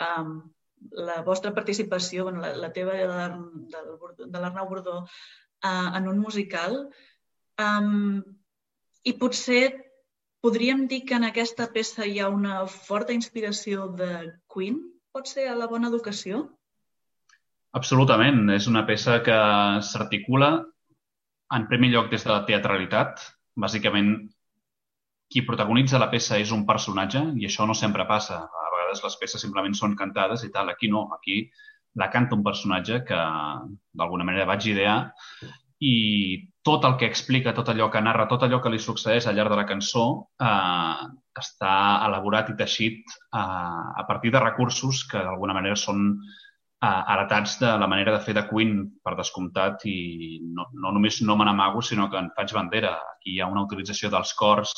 [0.00, 0.52] um,
[0.90, 6.78] la vostra participació, la, la teva i de l'Arnau Bordó, uh, en un musical.
[7.60, 8.22] Um,
[9.04, 9.62] I potser
[10.42, 14.10] podríem dir que en aquesta peça hi ha una forta inspiració de
[14.52, 14.80] Queen?
[15.14, 16.46] Pot ser a la bona educació?
[17.78, 18.44] Absolutament.
[18.52, 19.38] És una peça que
[19.88, 20.52] s'articula
[21.56, 23.22] en primer lloc des de la teatralitat.
[23.62, 24.14] Bàsicament,
[25.32, 28.42] qui protagonitza la peça és un personatge i això no sempre passa.
[28.42, 30.70] A vegades les peces simplement són cantades i tal.
[30.72, 31.46] Aquí no, aquí
[32.00, 33.18] la canta un personatge que
[33.92, 34.96] d'alguna manera vaig idear
[35.82, 35.96] i
[36.62, 39.50] tot el que explica, tot allò que narra, tot allò que li succeeix al llarg
[39.50, 40.04] de la cançó
[40.38, 41.08] eh,
[41.42, 41.74] està
[42.06, 47.72] elaborat i teixit eh, a partir de recursos que d'alguna manera són eh, heretats de
[47.82, 51.82] la manera de fer de Queen, per descomptat, i no, no només no me n'amago,
[51.82, 52.94] sinó que en faig bandera.
[53.16, 54.76] Aquí hi ha una utilització dels cors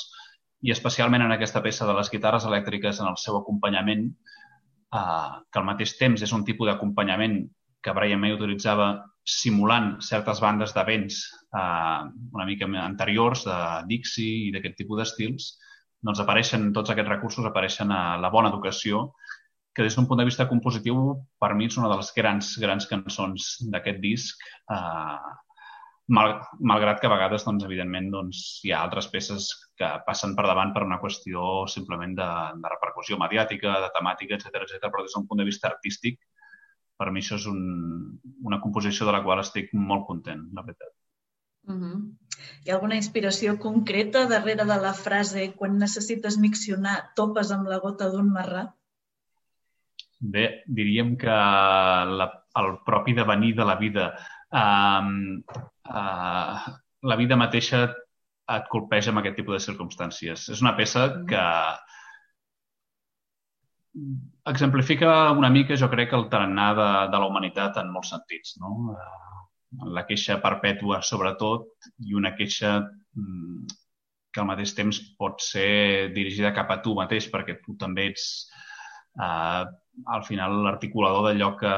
[0.64, 5.60] i especialment en aquesta peça de les guitarres elèctriques en el seu acompanyament, eh, que
[5.60, 7.42] al mateix temps és un tipus d'acompanyament
[7.84, 8.88] que Brian May utilitzava
[9.28, 11.20] simulant certes bandes de vents
[11.52, 12.00] eh,
[12.32, 13.58] una mica anteriors, de
[13.90, 15.52] Dixie i d'aquest tipus d'estils,
[16.04, 19.10] doncs apareixen, tots aquests recursos apareixen a la bona educació
[19.74, 22.86] que des d'un punt de vista compositiu, per mi és una de les grans, grans
[22.86, 25.32] cançons d'aquest disc, eh,
[26.08, 29.48] mal, malgrat que a vegades, doncs, evidentment, doncs, hi ha altres peces
[29.78, 32.30] que passen per davant per una qüestió simplement de,
[32.60, 34.90] de repercussió mediàtica, de temàtica, etc etc.
[34.90, 36.20] però des d'un punt de vista artístic,
[36.98, 37.62] per mi això és un,
[38.44, 40.92] una composició de la qual estic molt content, la veritat.
[41.66, 41.98] Uh -huh.
[42.64, 47.78] Hi ha alguna inspiració concreta darrere de la frase quan necessites miccionar topes amb la
[47.78, 48.74] gota d'un marrà?
[50.20, 52.28] Bé, diríem que la,
[52.60, 54.12] el propi devenir de la vida,
[54.54, 55.02] uh,
[55.90, 56.72] uh,
[57.10, 57.86] la vida mateixa
[58.54, 60.48] et colpeja amb aquest tipus de circumstàncies.
[60.52, 61.44] És una peça que,
[64.46, 68.56] exemplifica una mica, jo crec, el tarannà de, de la humanitat en molts sentits.
[68.62, 68.74] No?
[68.94, 73.64] Eh, la queixa perpètua, sobretot, i una queixa mm,
[74.34, 78.26] que al mateix temps pot ser dirigida cap a tu mateix, perquè tu també ets,
[79.20, 79.64] eh,
[80.16, 81.74] al final, l'articulador d'allò que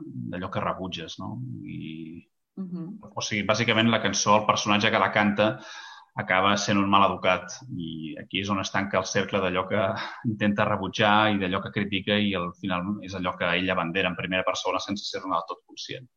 [0.00, 1.38] d'allò que rebutges, no?
[1.64, 2.24] I,
[2.56, 2.88] uh -huh.
[3.14, 5.58] O sigui, bàsicament la cançó, el personatge que la canta,
[6.18, 9.82] acaba sent un mal educat i aquí és on es tanca el cercle d'allò que
[10.26, 14.16] intenta rebutjar i d'allò que critica i al final és allò que ella bandera en
[14.16, 16.08] primera persona sense ser-ne del tot conscient.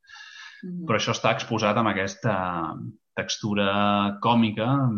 [0.64, 0.86] Mm -hmm.
[0.88, 2.76] Però això està exposat amb aquesta
[3.14, 4.90] textura còmica,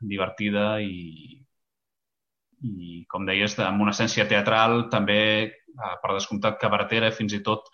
[0.00, 1.44] divertida i,
[2.64, 7.68] i com deies, amb una essència teatral, també, eh, per descomptat, cabaretera, fins i tot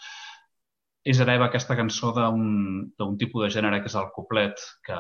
[1.05, 4.99] és hereva aquesta cançó d'un tipus de gènere que és el coplet, que,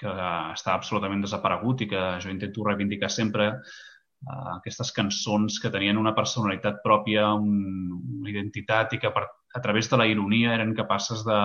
[0.00, 0.12] que
[0.54, 6.14] està absolutament desaparegut i que jo intento reivindicar sempre uh, aquestes cançons que tenien una
[6.16, 7.92] personalitat pròpia, un,
[8.22, 11.40] una identitat i que per, a través de la ironia eren capaces de,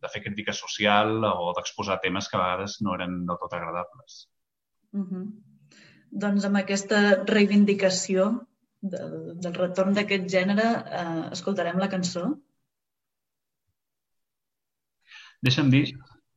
[0.00, 4.22] de fer crítica social o d'exposar temes que a vegades no eren del tot agradables.
[4.96, 5.51] Mm -hmm.
[6.12, 6.98] Doncs amb aquesta
[7.28, 8.28] reivindicació
[8.82, 9.00] de,
[9.40, 12.26] del retorn d'aquest gènere eh, escoltarem la cançó.
[15.42, 15.86] Deixa'm dir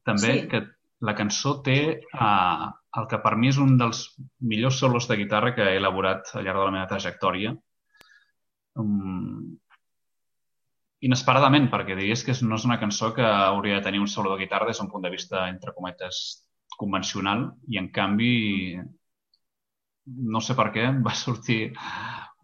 [0.07, 0.47] també sí.
[0.51, 0.63] que
[1.05, 1.77] la cançó té
[2.15, 2.69] uh,
[2.99, 4.01] el que per mi és un dels
[4.39, 7.51] millors solos de guitarra que he elaborat al llarg de la meva trajectòria.
[8.79, 9.57] Um,
[11.05, 14.41] inesperadament, perquè diries que no és una cançó que hauria de tenir un solo de
[14.45, 16.21] guitarra des d'un punt de vista, entre cometes,
[16.79, 18.33] convencional, i en canvi,
[20.05, 21.59] no sé per què, va sortir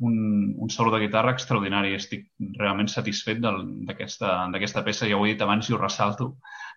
[0.02, 0.16] un,
[0.58, 1.94] un solo de guitarra extraordinari.
[1.98, 6.32] Estic realment satisfet d'aquesta peça, ja ho he dit abans i ho ressalto,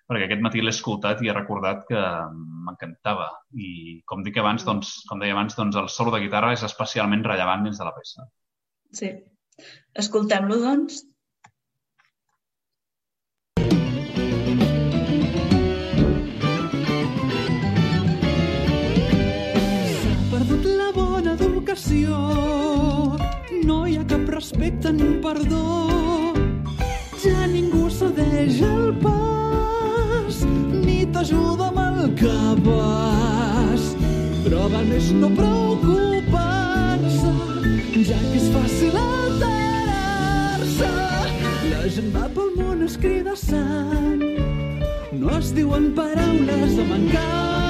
[0.09, 2.03] perquè aquest matí l'he escoltat i he recordat que
[2.66, 3.30] m'encantava.
[3.57, 7.24] I com dic abans, doncs, com deia abans, doncs el solo de guitarra és especialment
[7.24, 8.28] rellevant dins de la peça.
[8.93, 9.14] Sí.
[10.05, 11.03] Escoltem-lo, doncs.
[21.75, 23.18] Educació,
[23.66, 26.31] no hi ha cap respecte ni perdó,
[27.18, 30.45] ja ningú cedeix el pas
[31.14, 33.83] t'ajuda amb el que vas.
[34.45, 37.33] Però val més no preocupar-se,
[38.07, 40.93] ja que és fàcil alterar-se.
[41.72, 44.25] La gent va pel món escridassant,
[45.12, 47.63] no es diuen paraules de mancat.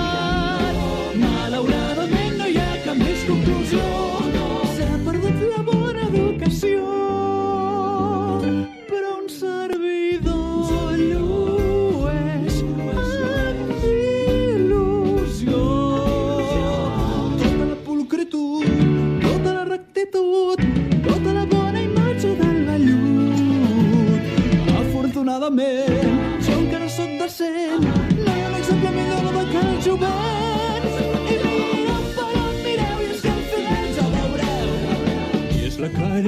[26.47, 27.85] Jo encara sóc decent,
[28.25, 30.44] no hi ha un exemple millor de que el jovent.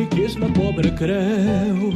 [0.07, 1.91] I qui és la pobra creu.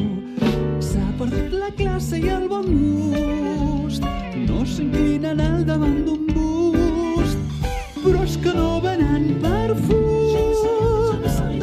[0.82, 4.06] S'ha perdut la classe i el bon gust,
[4.48, 7.38] no s'inclinen al davant d'un bust,
[8.02, 10.60] però és que no venen perfums.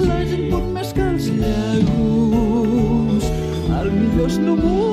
[0.07, 3.31] La gent pot més que els llegums,
[3.81, 4.87] el millor és no morir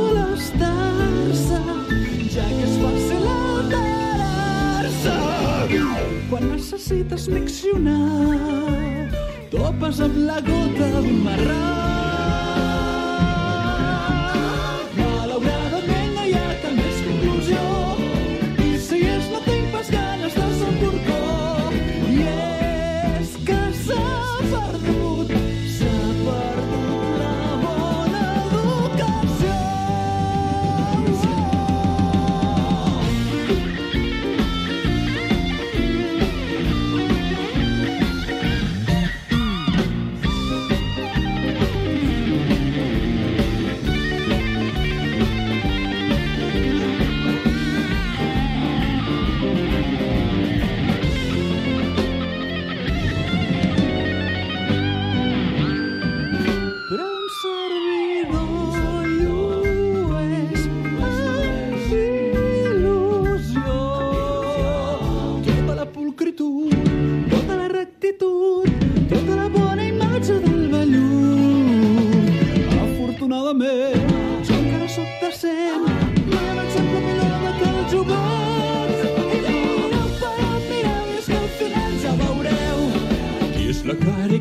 [6.74, 8.93] necessites miccionar,
[9.54, 12.13] topes amb la gota d'un marrà.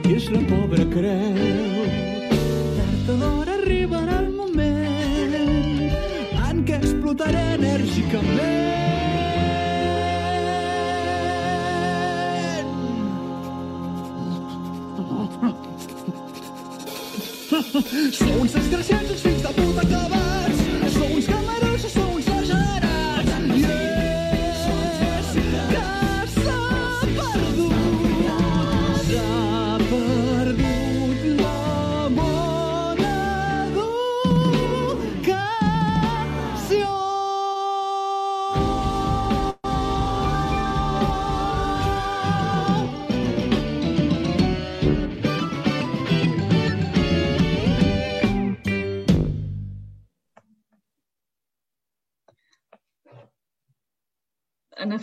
[0.10, 1.88] I és la pobra creu.
[2.78, 5.34] Tard o d'hora arribarà el moment
[6.49, 8.72] en què explotaré enèrgicament.
[18.14, 20.60] Sou uns desgraciats, uns fills de puta acabats.
[20.95, 21.72] Sou uns camarons,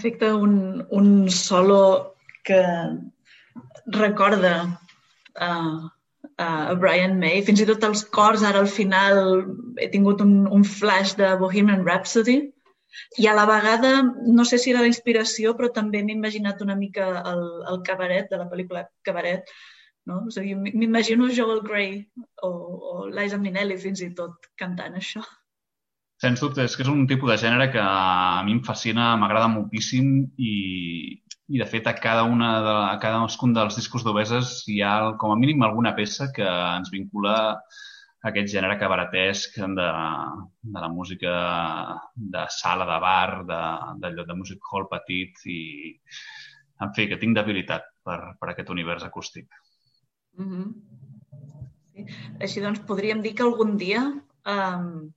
[0.00, 2.60] efecte, un, un solo que
[3.86, 4.80] recorda
[5.36, 5.50] a,
[6.36, 7.42] a Brian May.
[7.46, 9.20] Fins i tot els cors, ara al final,
[9.80, 12.40] he tingut un, un flash de Bohemian Rhapsody.
[13.22, 13.90] I a la vegada,
[14.26, 18.30] no sé si era la inspiració, però també m'he imaginat una mica el, el cabaret,
[18.32, 19.52] de la pel·lícula Cabaret.
[20.08, 20.24] No?
[20.26, 21.92] O sigui, m'imagino Joel Grey
[22.42, 25.22] o, o Liza Minnelli fins i tot cantant això.
[26.20, 29.48] Sens dubte, és que és un tipus de gènere que a mi em fascina, m'agrada
[29.48, 30.54] moltíssim i,
[31.48, 35.32] i de fet a cada una de, a cadascun dels discos d'Obeses hi ha com
[35.32, 37.36] a mínim alguna peça que ens vincula
[38.20, 39.86] a aquest gènere cabaretesc de,
[40.74, 41.32] de la música
[42.34, 43.60] de sala, de bar, de,
[44.04, 45.60] de, de music hall petit i
[46.84, 49.48] en fi, que tinc debilitat per, per aquest univers acústic.
[50.36, 50.68] Mm -hmm.
[51.94, 52.04] sí.
[52.40, 54.04] Així doncs, podríem dir que algun dia
[54.44, 55.08] um,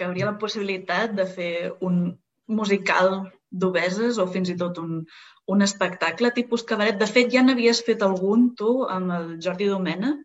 [0.00, 1.52] que hauria la possibilitat de fer
[1.84, 2.00] un
[2.48, 3.12] musical
[3.50, 5.04] d'obeses o fins i tot un,
[5.52, 6.96] un espectacle tipus cabaret.
[6.96, 10.24] De fet, ja n'havies fet algun, tu, amb el Jordi Domènech?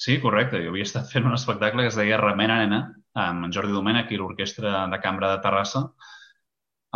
[0.00, 0.60] Sí, correcte.
[0.64, 2.84] Jo havia estat fent un espectacle que es deia Remena Nena,
[3.24, 5.86] amb en Jordi Domènech i l'Orquestra de Cambra de Terrassa,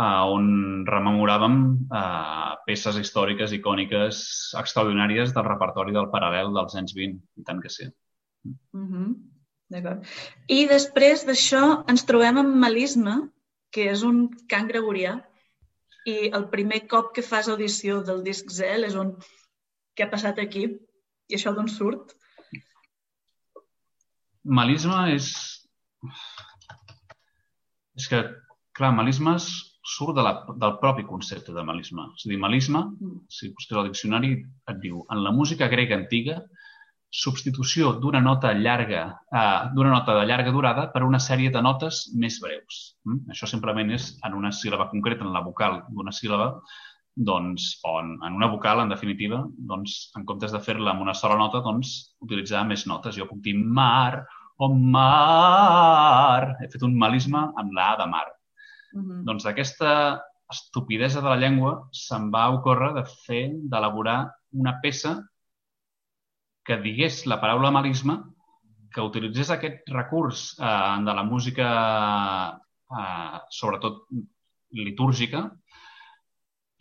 [0.05, 0.47] on
[0.89, 1.59] rememoràvem
[1.99, 4.17] eh, peces històriques, icòniques,
[4.59, 7.87] extraordinàries del repertori del paral·lel dels anys 20, i tant que sí.
[8.45, 9.13] Mm -hmm.
[9.73, 10.03] D'acord.
[10.51, 11.61] I després d'això
[11.91, 13.15] ens trobem amb Melisma,
[13.73, 15.15] que és un cant gregorià,
[16.05, 19.15] i el primer cop que fas audició del disc Zel és un
[19.95, 20.67] què ha passat aquí?
[21.31, 22.13] I això d'on surt?
[24.45, 25.31] Melisma és...
[27.95, 28.19] És que,
[28.75, 32.09] clar, melisma surt de la, del propi concepte de melisma.
[32.19, 32.83] És a dir, melisma,
[33.31, 34.33] si busques al diccionari,
[34.69, 36.41] et diu, en la música grega antiga,
[37.15, 42.01] substitució d'una nota llarga, eh, d'una nota de llarga durada per una sèrie de notes
[42.23, 42.81] més breus.
[43.07, 43.31] Mm?
[43.31, 46.49] Això simplement és en una síl·laba concreta, en la vocal d'una síl·laba,
[47.15, 51.15] doncs, o en, en una vocal, en definitiva, doncs, en comptes de fer-la amb una
[51.15, 51.93] sola nota, doncs,
[52.25, 53.15] utilitzar més notes.
[53.15, 54.25] Jo puc dir mar
[54.59, 56.55] o mar.
[56.59, 58.25] He fet un malisme amb la A de mar.
[58.93, 59.23] Mm -hmm.
[59.29, 65.15] Doncs d'aquesta estupidesa de la llengua se'n va ocórrer de fer, d'elaborar una peça
[66.65, 68.17] que digués la paraula malisme,
[68.93, 71.67] que utilitzés aquest recurs eh, de la música,
[72.89, 74.05] eh, sobretot
[74.75, 75.49] litúrgica,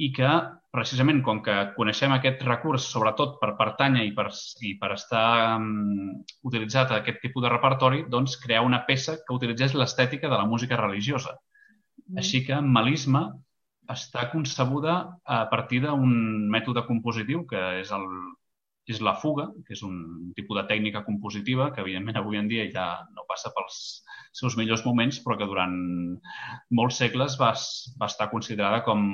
[0.03, 0.28] i que,
[0.74, 4.26] precisament, com que coneixem aquest recurs, sobretot per pertànyer i per,
[4.66, 5.26] i per estar
[5.61, 6.16] um,
[6.51, 10.49] utilitzat a aquest tipus de repertori, doncs crear una peça que utilitzés l'estètica de la
[10.51, 11.37] música religiosa.
[12.09, 12.18] Mm.
[12.22, 13.28] Així que Melisma
[13.95, 18.09] està concebuda a partir d'un mètode compositiu que és, el,
[18.93, 22.66] és la fuga, que és un tipus de tècnica compositiva que, evidentment, avui en dia
[22.72, 23.78] ja no passa pels
[24.37, 25.74] seus millors moments, però que durant
[26.70, 27.55] molts segles va,
[28.01, 29.05] va estar considerada com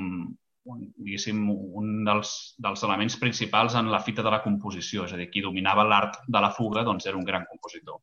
[0.71, 5.07] diguéssim, un dels, dels elements principals en la fita de la composició.
[5.07, 8.01] És a dir, qui dominava l'art de la fuga doncs, era un gran compositor.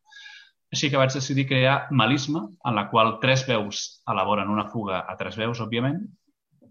[0.74, 5.16] Així que vaig decidir crear Melisma, en la qual tres veus elaboren una fuga a
[5.20, 6.02] tres veus, òbviament,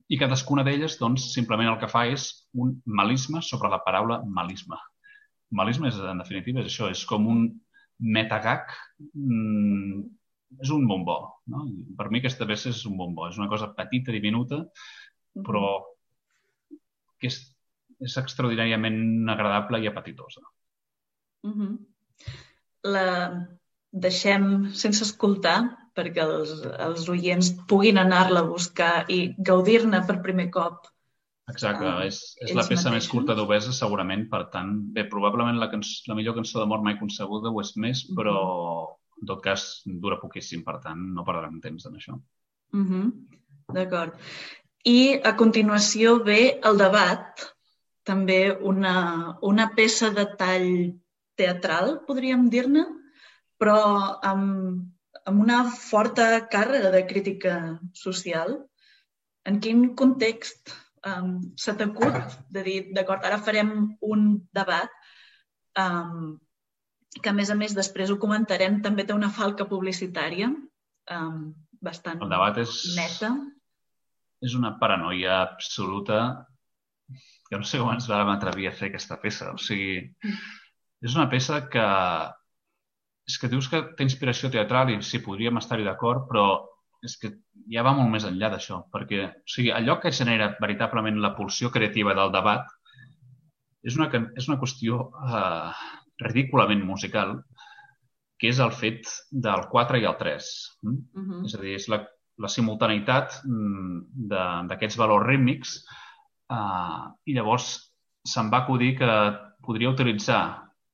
[0.08, 4.78] i cadascuna d'elles, doncs, simplement el que fa és un melisme sobre la paraula melisme.
[5.56, 7.42] Melisme, és, en definitiva, és això, és com un
[7.98, 8.70] metagag,
[9.14, 10.04] mm,
[10.62, 11.18] és un bombó.
[11.50, 11.64] No?
[11.98, 14.62] Per mi aquesta peça és un bombó, és una cosa petita, diminuta,
[15.46, 15.66] però
[17.18, 17.40] que és,
[18.02, 20.42] és extraordinàriament agradable i apetitosa.
[21.46, 21.76] Mm -hmm.
[22.86, 23.06] La,
[23.90, 26.52] deixem sense escoltar perquè els,
[26.86, 30.90] els oients puguin anar-la a buscar i gaudir-ne per primer cop.
[31.50, 32.94] Exacte, uh, és, és la peça mateixos.
[32.96, 36.98] més curta d'Obesa, segurament, per tant, bé, probablement la, cançó, la millor cançó d'amor mai
[36.98, 38.16] concebuda ho és més, uh -huh.
[38.18, 38.36] però
[39.20, 42.18] en tot cas dura poquíssim, per tant, no perdrem temps en això.
[42.72, 43.12] Uh -huh.
[43.72, 44.14] D'acord.
[44.84, 47.42] I a continuació ve el debat,
[48.04, 50.94] també una, una peça de tall
[51.34, 52.84] teatral, podríem dir-ne,
[53.58, 53.78] però
[54.22, 54.84] amb,
[55.26, 57.54] amb una forta càrrega de crítica
[57.98, 58.56] social.
[59.46, 60.72] En quin context
[61.06, 63.72] um, se t'acut de dir, d'acord, ara farem
[64.06, 64.90] un debat
[65.78, 66.34] um,
[67.20, 71.38] que, a més a més, després ho comentarem, també té una falca publicitària um,
[71.82, 73.32] bastant El debat és, neta.
[74.44, 76.20] és una paranoia absoluta
[77.46, 79.52] que no sé com ens vam atrevir a fer aquesta peça.
[79.54, 80.00] O sigui,
[81.06, 81.86] és una peça que...
[83.26, 86.46] És que dius que té inspiració teatral i sí, podríem estar-hi d'acord, però
[87.04, 87.32] és que
[87.72, 91.70] ja va molt més enllà d'això, perquè o sigui, allò que genera veritablement la pulsió
[91.74, 92.70] creativa del debat
[93.86, 95.70] és una, és una qüestió eh,
[96.24, 97.36] ridículament musical,
[98.38, 100.48] que és el fet del 4 i el 3.
[100.82, 100.96] Mm?
[100.96, 101.44] Uh -huh.
[101.46, 102.00] És a dir, és la,
[102.38, 104.26] la simultaneïtat mm,
[104.70, 105.78] d'aquests valors rítmics
[106.46, 107.72] Uh, I llavors
[108.26, 109.10] se'm va acudir que
[109.66, 110.42] podria utilitzar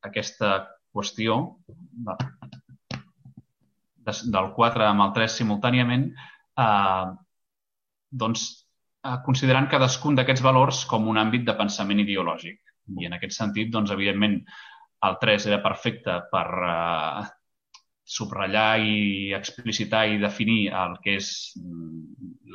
[0.09, 0.53] aquesta
[0.93, 1.39] qüestió
[2.07, 2.17] de,
[4.07, 6.09] de, del 4 amb el 3 simultàniament,
[6.61, 7.13] uh,
[8.25, 8.47] doncs,
[9.07, 12.61] uh, considerant cadascun d'aquests valors com un àmbit de pensament ideològic.
[12.99, 14.41] I en aquest sentit, doncs, evidentment,
[15.07, 17.31] el 3 era perfecte per uh,
[18.05, 21.29] subratllar i explicitar i definir el que és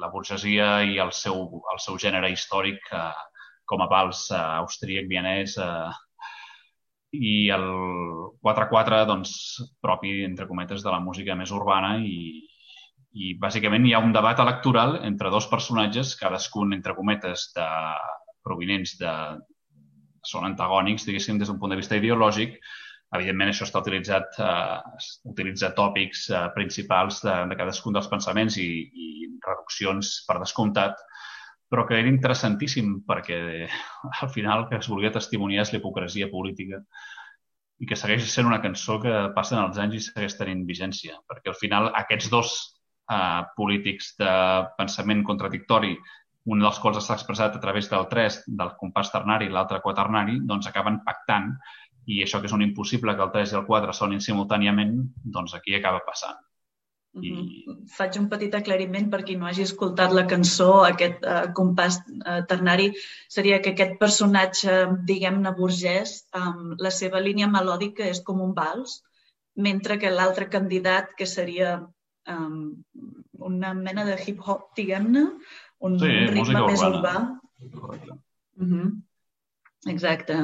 [0.02, 1.40] la burgesia i el seu,
[1.74, 3.14] el seu gènere històric eh,
[3.68, 5.88] com a vals eh, austríac, vienès, eh,
[7.16, 7.68] i el
[8.44, 9.34] 4-4, doncs,
[9.82, 12.44] propi, entre cometes, de la música més urbana i,
[13.14, 17.70] i bàsicament hi ha un debat electoral entre dos personatges, cadascun, entre cometes, de,
[18.44, 19.14] provinents de...
[20.28, 22.58] són antagònics, diguéssim, des d'un punt de vista ideològic,
[23.16, 28.68] Evidentment, això està utilitzat, eh, utilitza tòpics eh, principals de, de cadascun dels pensaments i,
[28.92, 31.00] i reduccions per descomptat,
[31.68, 33.40] però que era interessantíssim perquè
[34.22, 36.82] al final que es volia testimoniar és l'hipocresia política
[37.78, 41.52] i que segueix sent una cançó que passen els anys i segueix tenint vigència, perquè
[41.52, 42.54] al final aquests dos
[43.12, 44.32] eh, polítics de
[44.80, 45.94] pensament contradictori,
[46.48, 50.40] un dels quals està expressat a través del 3, del compàs ternari, i l'altre quaternari,
[50.50, 51.52] doncs acaben pactant
[52.08, 54.96] i això que és un impossible que el 3 i el 4 sonin simultàniament,
[55.38, 56.40] doncs aquí acaba passant.
[57.24, 57.34] I...
[57.98, 62.42] Faig un petit aclariment per qui no hagi escoltat la cançó, aquest uh, compàs uh,
[62.50, 62.92] ternari,
[63.32, 64.78] seria que aquest personatge,
[65.10, 69.02] diguem-ne, burgès, um, la seva línia melòdica és com un vals,
[69.68, 71.80] mentre que l'altre candidat, que seria
[72.30, 72.76] um,
[73.50, 75.26] una mena de hip-hop, diguem-ne,
[75.80, 77.38] un, sí, un ritme més urbana.
[77.38, 77.76] urbà.
[77.82, 78.20] Correcte.
[78.58, 78.96] Mm -hmm.
[79.86, 80.36] Exacte.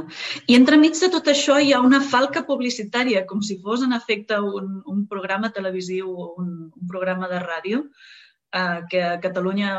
[0.47, 4.37] I entremig de tot això hi ha una falca publicitària, com si fos en efecte
[4.39, 7.81] un, un programa televisiu o un, un programa de ràdio,
[8.53, 9.73] eh, que a Catalunya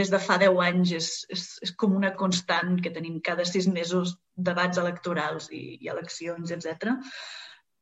[0.00, 3.68] des de fa 10 anys és, és, és com una constant que tenim cada sis
[3.68, 6.96] mesos debats electorals i, i eleccions, etc.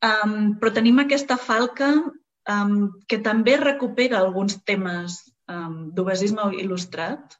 [0.02, 7.38] Um, però tenim aquesta falca um, que també recupera alguns temes um, d'obesisme il·lustrat,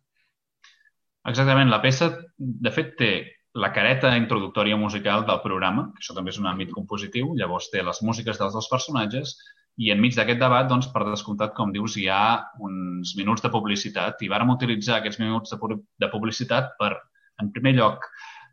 [1.30, 1.70] Exactament.
[1.70, 2.09] La peça,
[2.43, 3.12] de fet, té
[3.55, 7.82] la careta introductòria musical del programa, que això també és un àmbit compositiu, llavors té
[7.84, 9.34] les músiques dels dos personatges
[9.80, 14.20] i enmig d'aquest debat, doncs, per descomptat, com dius, hi ha uns minuts de publicitat
[14.24, 16.95] i vàrem utilitzar aquests minuts de, de publicitat per,
[17.40, 18.09] en primer lloc,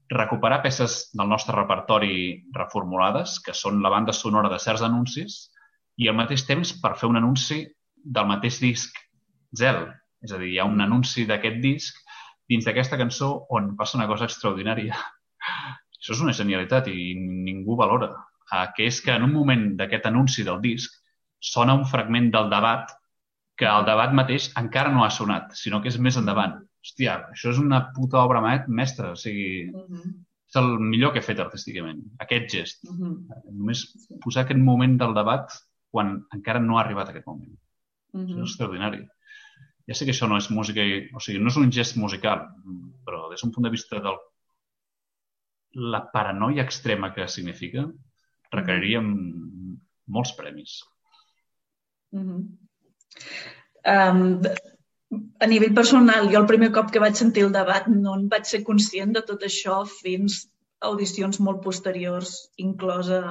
[0.10, 5.40] recuperar peces del nostre repertori reformulades, que són la banda sonora de certs anuncis,
[6.00, 7.62] i al mateix temps per fer un anunci
[8.04, 8.96] del mateix disc
[9.56, 9.84] Zel.
[10.24, 12.00] És a dir, hi ha un anunci d'aquest disc
[12.50, 14.98] dins d'aquesta cançó on passa una cosa extraordinària.
[16.00, 18.10] Això és una genialitat i ningú valora.
[18.50, 20.96] Uh, que és que en un moment d'aquest anunci del disc
[21.52, 22.90] sona un fragment del debat
[23.60, 26.56] que el debat mateix encara no ha sonat, sinó que és més endavant.
[26.80, 29.12] Hòstia, això és una puta obra mestra.
[29.12, 30.12] O sigui, uh -huh.
[30.50, 32.84] és el millor que he fet artísticament, aquest gest.
[32.90, 33.42] Uh -huh.
[33.52, 33.86] Només
[34.24, 35.52] posar aquest moment del debat
[35.92, 37.54] quan encara no ha arribat aquest moment.
[38.14, 38.26] Uh -huh.
[38.26, 39.06] Això és extraordinari
[39.90, 40.86] ja sé que això no és música,
[41.18, 42.46] o sigui, no és un gest musical,
[43.06, 44.14] però des d'un punt de vista de
[45.94, 47.88] la paranoia extrema que significa,
[48.54, 49.08] requeriríem
[50.14, 50.80] molts premis.
[52.14, 52.42] Mm -hmm.
[53.94, 54.42] um,
[55.40, 58.46] a nivell personal, jo el primer cop que vaig sentir el debat no en vaig
[58.46, 63.22] ser conscient de tot això fins audicions molt posteriors, inclosa,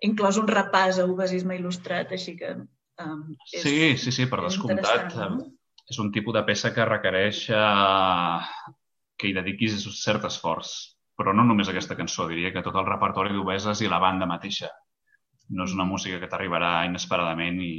[0.00, 5.14] inclòs un repàs a obesisme il·lustrat, així que um, és, sí, sí, sí, per descomptat.
[5.14, 5.52] No?
[5.90, 8.70] És un tipus de peça que requereix eh,
[9.18, 10.72] que hi dediquis un cert esforç.
[11.18, 14.70] Però no només aquesta cançó, diria que tot el repertori d'Obeses i la banda mateixa.
[15.52, 17.74] No és una música que t'arribarà inesperadament i...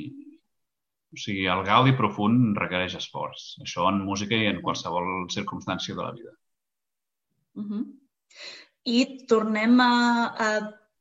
[1.13, 3.43] O sigui, el gaudi profund requereix esforç.
[3.61, 6.31] Això en música i en qualsevol circumstància de la vida.
[7.61, 7.83] Uh -huh.
[8.89, 9.91] I tornem a,
[10.45, 10.47] a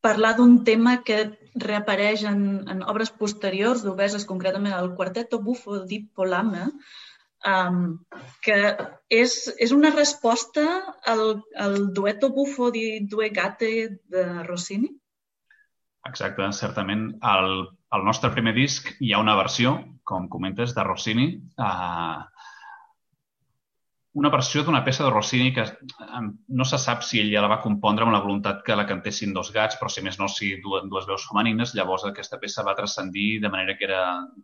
[0.02, 1.22] parlar d'un tema que
[1.62, 6.66] reapareix en, en obres posteriors d'Obeses, concretament el Quarteto Buffo di Polame,
[7.46, 7.84] um,
[8.44, 8.58] que
[9.12, 10.64] és, és una resposta
[11.12, 13.72] al, al dueto Buffo di Due Gatte
[14.10, 14.90] de Rossini?
[16.08, 17.06] Exacte, certament.
[17.22, 17.52] Al,
[17.94, 21.28] al nostre primer disc hi ha una versió, com comentes, de Rossini,
[21.62, 22.22] uh,
[24.14, 25.64] una versió d'una peça de Rossini que
[26.48, 29.48] no se sap si ella la va compondre amb la voluntat que la cantessin dos
[29.54, 33.40] gats, però si més no, si dues, dues veus femenines, llavors aquesta peça va transcendir
[33.40, 34.02] de manera que era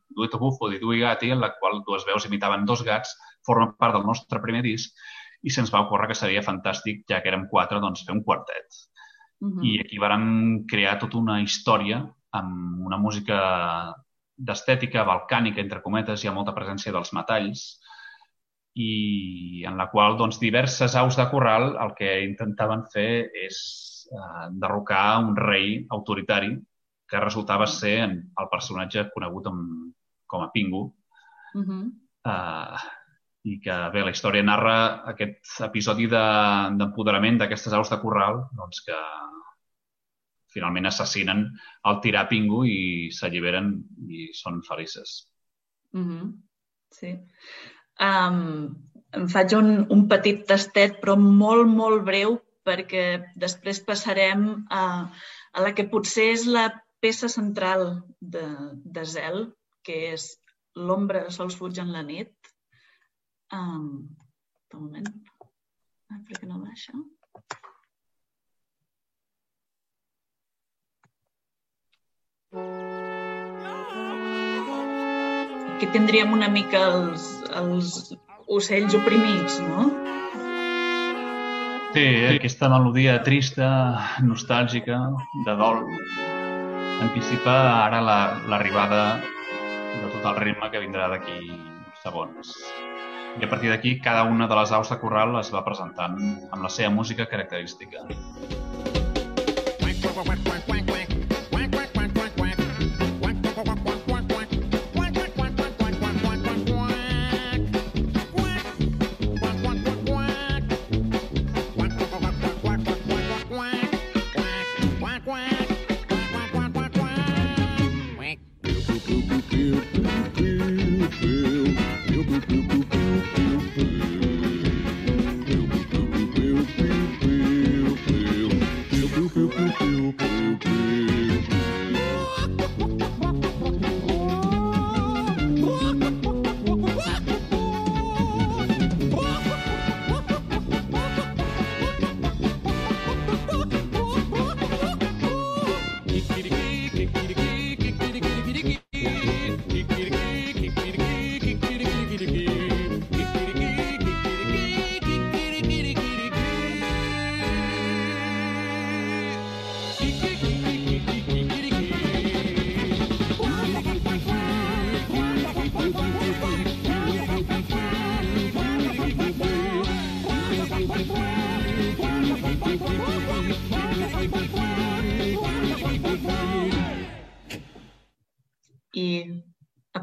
[0.09, 3.13] Dueto Buffo di Due Gatti, en la qual dues veus imitaven dos gats,
[3.45, 4.97] forma part del nostre primer disc,
[5.45, 8.81] i se'ns va ocórrer que seria fantàstic, ja que érem quatre, doncs fer un quartet.
[9.41, 9.67] Uh -huh.
[9.69, 13.95] I aquí vàrem crear tota una història amb una música
[14.35, 17.81] d'estètica balcànica, entre cometes, hi ha molta presència dels metalls,
[18.79, 23.11] i en la qual doncs, diverses aus de corral el que intentaven fer
[23.47, 23.57] és
[24.13, 26.53] eh, derrocar un rei autoritari
[27.09, 29.91] que resultava ser el personatge conegut amb,
[30.29, 30.85] com a Pingu.
[31.55, 31.83] Uh -huh.
[32.33, 32.79] eh,
[33.49, 38.83] I que, bé, la història narra aquest episodi d'empoderament de, d'aquestes aus de corral doncs,
[38.85, 38.97] que
[40.53, 41.47] finalment assassinen
[41.85, 43.73] el tirà Pingu i s'alliberen
[44.09, 45.31] i són felices.
[45.93, 46.33] Uh -huh.
[46.91, 47.19] Sí.
[47.99, 48.77] Um,
[49.19, 52.37] em faig un, un petit tastet, però molt, molt breu,
[52.69, 53.05] perquè
[53.41, 54.85] després passarem a,
[55.57, 56.69] a la que potser és la
[57.01, 58.45] peça central de,
[58.85, 59.49] de Zel,
[59.87, 60.29] que és
[60.77, 62.35] l'ombra sols fuig en la nit.
[63.55, 63.89] Um,
[64.75, 65.09] un moment.
[66.13, 66.93] Ah, per què no baixa?
[75.79, 77.25] Aquí tindríem una mica els,
[77.55, 77.91] els
[78.51, 79.85] ocells oprimits, no?
[81.95, 82.03] Sí,
[82.33, 83.69] aquesta melodia trista,
[84.27, 84.99] nostàlgica,
[85.47, 85.79] de dol,
[87.07, 87.55] anticipa
[87.85, 89.31] ara l'arribada la,
[90.03, 91.47] de tot el ritme que vindrà d'aquí
[92.03, 92.57] segons.
[93.39, 96.19] I a partir d'aquí, cada una de les aus de corral es va presentant
[96.51, 98.03] amb la seva música característica.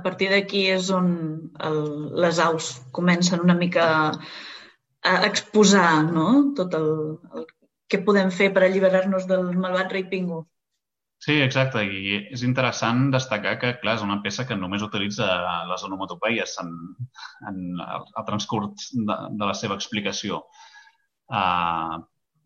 [0.06, 1.12] Partir d'aquí és on
[1.68, 1.80] el,
[2.24, 3.86] les aus comencen una mica
[5.06, 6.28] a exposar no?
[6.58, 6.92] tot el,
[7.38, 7.48] el
[7.92, 10.44] que podem fer per alliberar-nos del malvat rei Pingu.
[11.26, 15.28] Sí, exacte, i és interessant destacar que, clar, és una peça que només utilitza
[15.70, 16.74] les onomatopeies en,
[17.50, 20.44] en el, el transcurs de, de la seva explicació.
[21.26, 22.04] Uh,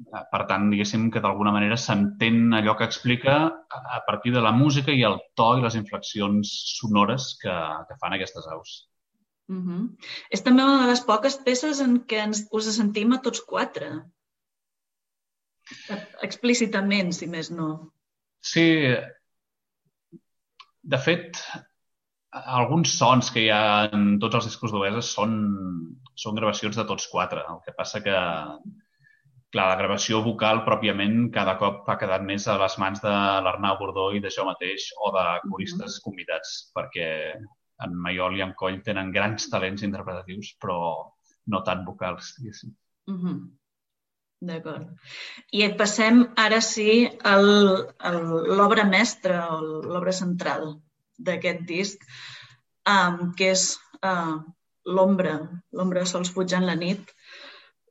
[0.07, 3.35] per tant, diguéssim que d'alguna manera s'entén allò que explica
[3.69, 7.55] a partir de la música i el to i les inflexions sonores que,
[7.89, 8.77] que fan aquestes aus.
[9.49, 9.81] Uh -huh.
[10.29, 13.89] És també una de les poques peces en què ens, us sentim a tots quatre.
[16.21, 17.91] Explícitament, si més no.
[18.41, 18.67] Sí.
[20.81, 21.41] De fet,
[22.31, 25.33] alguns sons que hi ha en tots els discos d'Oeses són,
[26.15, 27.43] són gravacions de tots quatre.
[27.49, 28.15] El que passa que
[29.53, 33.13] clar, la gravació vocal pròpiament cada cop ha quedat més a les mans de
[33.45, 37.09] l'Arnau Bordó i de jo mateix o de coristes convidats, perquè
[37.85, 40.79] en Maiol i en Coll tenen grans talents interpretatius, però
[41.49, 42.75] no tant vocals, diguéssim.
[43.09, 43.37] Uh -huh.
[44.39, 44.87] D'acord.
[45.51, 50.79] I passem ara sí a l'obra mestra, l'obra central
[51.17, 52.05] d'aquest disc,
[52.87, 54.39] um, que és uh,
[54.85, 55.35] l'ombra,
[55.75, 57.11] l'ombra sols fuig en la nit,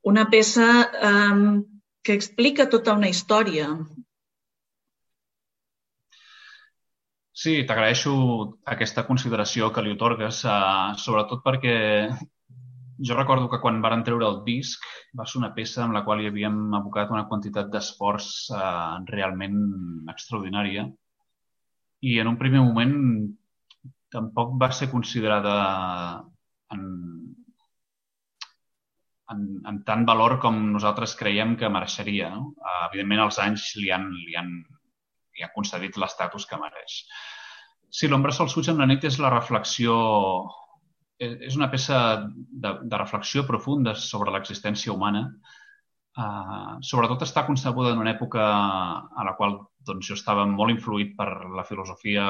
[0.04, 0.68] una peça
[1.10, 1.62] um,
[2.02, 3.68] que explica tota una història.
[7.38, 8.12] Sí, t'agraeixo
[8.66, 11.76] aquesta consideració que li otorgues, uh, sobretot perquè
[12.98, 14.82] jo recordo que quan varen treure el disc
[15.18, 19.60] va ser una peça amb la qual hi havíem abocat una quantitat d'esforç uh, realment
[20.10, 20.88] extraordinària
[22.00, 22.96] i en un primer moment
[24.10, 25.54] tampoc va ser considerada
[26.74, 26.82] en,
[29.34, 32.30] en, en tant valor com nosaltres creiem que mereixeria.
[32.34, 32.52] No?
[32.60, 34.54] Uh, evidentment, els anys li han, li han,
[35.36, 37.02] li han concedit l'estatus que mereix.
[37.88, 39.94] Sí, l'ombra sol fuig en la nit és la reflexió
[41.18, 41.96] és una peça
[42.30, 45.24] de, de reflexió profunda sobre l'existència humana.
[46.18, 51.14] Uh, sobretot està concebuda en una època a la qual doncs, jo estava molt influït
[51.18, 52.24] per la filosofia,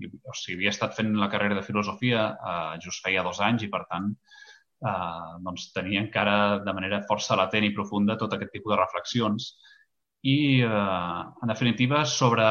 [0.00, 3.70] o sigui, havia estat fent la carrera de filosofia uh, just feia dos anys i,
[3.72, 4.10] per tant,
[4.84, 9.54] eh, doncs tenia encara de manera força latent i profunda tot aquest tipus de reflexions
[10.24, 12.44] i, eh, en definitiva, sobre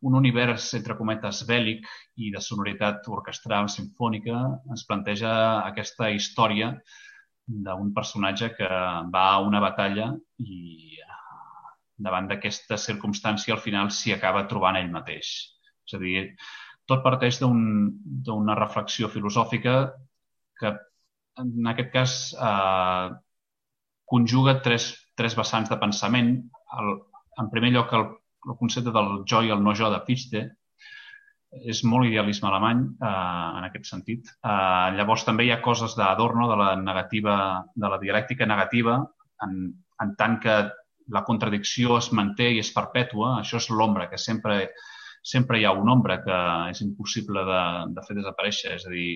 [0.00, 1.86] un univers, entre cometes, bèl·lic
[2.20, 5.32] i de sonoritat orquestral sinfònica, ens planteja
[5.64, 6.74] aquesta història
[7.46, 8.68] d'un personatge que
[9.14, 10.10] va a una batalla
[10.42, 10.98] i
[11.96, 15.30] davant d'aquesta circumstància al final s'hi acaba trobant ell mateix.
[15.86, 16.24] És a dir,
[16.90, 19.76] tot parteix d'una un, reflexió filosòfica
[20.60, 20.74] que
[21.42, 23.08] en aquest cas eh,
[24.06, 26.30] conjuga tres, tres vessants de pensament.
[26.78, 26.94] El,
[27.42, 28.06] en primer lloc, el,
[28.46, 30.46] el concepte del jo i el no jo de Fichte
[31.56, 33.10] és molt idealisme alemany eh,
[33.58, 34.32] en aquest sentit.
[34.36, 37.36] Eh, llavors també hi ha coses d'Adorno, de la negativa,
[37.74, 38.98] de la dialèctica negativa,
[39.46, 39.56] en,
[40.02, 40.56] en tant que
[41.14, 43.36] la contradicció es manté i és perpètua.
[43.40, 44.58] Això és l'ombra, que sempre,
[45.22, 46.40] sempre hi ha una ombra que
[46.72, 47.62] és impossible de,
[47.94, 48.74] de fer desaparèixer.
[48.76, 49.10] És a dir,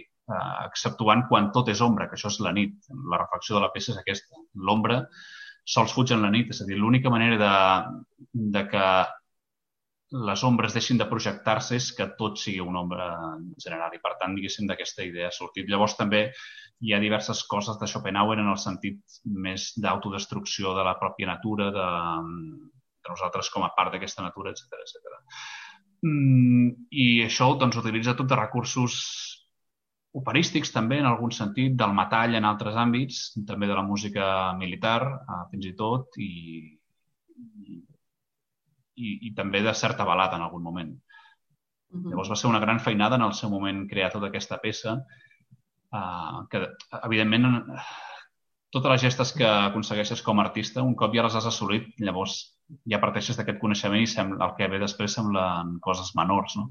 [0.67, 2.77] exceptuant quan tot és ombra, que això és la nit.
[3.13, 4.41] La reflexió de la peça és aquesta.
[4.69, 5.03] L'ombra
[5.71, 7.55] sols fuig en la nit, és a dir, l'única manera de,
[8.57, 8.85] de que
[10.11, 13.07] les ombres deixin de projectar-se és que tot sigui una ombra
[13.63, 15.69] general i, per tant, diguéssim, d'aquesta idea ha sortit.
[15.71, 16.25] Llavors, també
[16.81, 21.71] hi ha diverses coses de Schopenhauer en el sentit més d'autodestrucció de la pròpia natura,
[21.77, 21.89] de,
[23.05, 25.21] de nosaltres com a part d'aquesta natura, etc etc.
[26.03, 28.97] Mm, I això doncs, utilitza tot de recursos
[30.17, 34.27] operístics també en algun sentit, del metall en altres àmbits, també de la música
[34.59, 36.33] militar, eh, fins i tot, i,
[38.97, 40.93] i, i també de certa balada en algun moment.
[41.91, 42.11] Uh -huh.
[42.11, 45.01] Llavors va ser una gran feinada en el seu moment crear tota aquesta peça,
[45.93, 46.69] eh, que
[47.03, 47.65] evidentment
[48.71, 52.57] totes les gestes que aconsegueixes com a artista, un cop ja les has assolit, llavors
[52.87, 56.71] ja parteixes d'aquest coneixement i sembla, el que ve després semblen coses menors, no?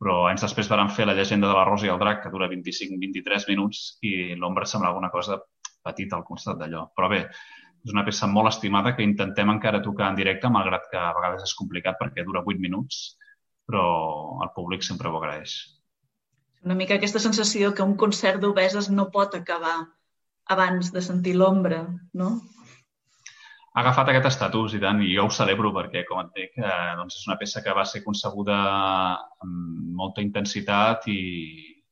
[0.00, 2.48] Però anys després van fer la llegenda de la Rosa i el drac, que dura
[2.52, 5.38] 25-23 minuts, i l'ombra semblava una cosa
[5.86, 6.86] petita al costat d'allò.
[6.96, 7.22] Però bé,
[7.86, 11.46] és una peça molt estimada que intentem encara tocar en directe, malgrat que a vegades
[11.46, 13.16] és complicat perquè dura 8 minuts,
[13.66, 13.86] però
[14.44, 15.56] el públic sempre ho agraeix.
[16.66, 19.76] Una mica aquesta sensació que un concert d'obeses no pot acabar
[20.50, 21.84] abans de sentir l'ombra,
[22.14, 22.30] no?
[23.76, 26.92] Ha agafat aquest estatus i tant, i jo ho celebro perquè, com et dic, eh,
[26.96, 28.54] doncs és una peça que va ser concebuda
[29.44, 31.20] amb molta intensitat i,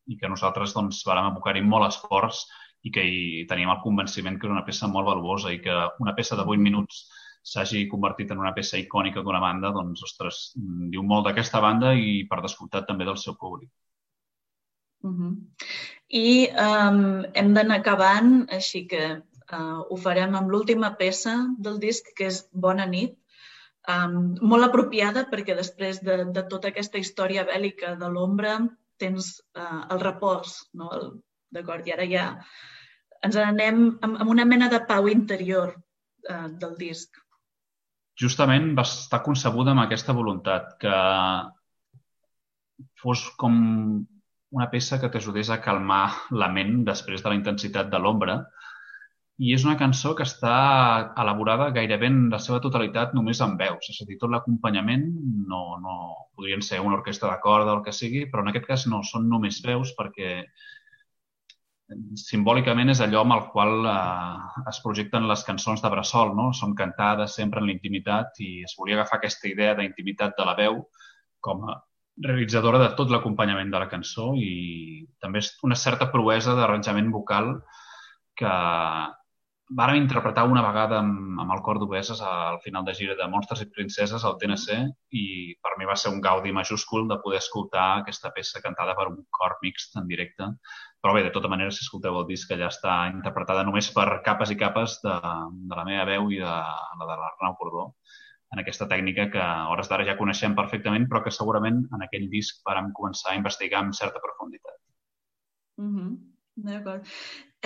[0.09, 2.47] i que nosaltres doncs, vam abocar-hi molt esforç
[2.89, 6.17] i que hi teníem el convenciment que era una peça molt valuosa i que una
[6.17, 7.05] peça de 8 minuts
[7.53, 10.41] s'hagi convertit en una peça icònica d'una banda, doncs, ostres,
[10.93, 13.69] diu molt d'aquesta banda i, per descomptat, també del seu públic.
[15.05, 15.33] Uh -huh.
[16.09, 19.21] I um, hem d'anar acabant, així que
[19.53, 23.19] Uh, ho farem amb l'última peça del disc, que és Bona nit,
[23.93, 28.57] um, molt apropiada perquè després de, de tota aquesta història bèl·lica de l'ombra
[29.01, 30.89] tens uh, el repòs, no?
[31.55, 31.85] D'acord?
[31.87, 32.25] I ara ja
[33.25, 37.21] ens anem amb, amb una mena de pau interior uh, del disc.
[38.21, 40.99] Justament va estar concebuda amb aquesta voluntat, que
[43.03, 43.55] fos com
[44.55, 48.39] una peça que t'ajudés a calmar la ment després de la intensitat de l'ombra,
[49.43, 50.57] i és una cançó que està
[51.19, 55.09] elaborada gairebé en la seva totalitat només amb veus, és a dir, tot l'acompanyament
[55.51, 55.97] no, no
[56.37, 59.03] podrien ser una orquestra de corda o el que sigui, però en aquest cas no,
[59.03, 60.37] són només veus perquè
[62.19, 66.53] simbòlicament és allò amb el qual eh, es projecten les cançons de Bressol, no?
[66.57, 70.81] Són cantades sempre en l'intimitat i es volia agafar aquesta idea d'intimitat de la veu
[71.45, 71.77] com a
[72.25, 77.57] realitzadora de tot l'acompanyament de la cançó i també és una certa proesa d'arranjament vocal
[78.39, 78.55] que
[79.71, 83.63] vàrem interpretar una vegada amb, amb el cor d'obeses al final de gira de Monstres
[83.65, 84.77] i Princeses al TNC
[85.17, 85.25] i
[85.63, 89.23] per mi va ser un gaudi majúscul de poder escoltar aquesta peça cantada per un
[89.31, 90.51] cor mixt en directe
[91.01, 94.53] però bé, de tota manera, si escolteu el disc, ja està interpretada només per capes
[94.53, 95.17] i capes de,
[95.69, 96.55] de la meva veu i de
[97.01, 97.91] la de l'Arnau Cordó
[98.55, 102.29] en aquesta tècnica que a hores d'ara ja coneixem perfectament, però que segurament en aquell
[102.33, 104.79] disc vam començar a investigar amb certa profunditat.
[105.83, 106.11] Mm -hmm.
[106.69, 107.07] D'acord.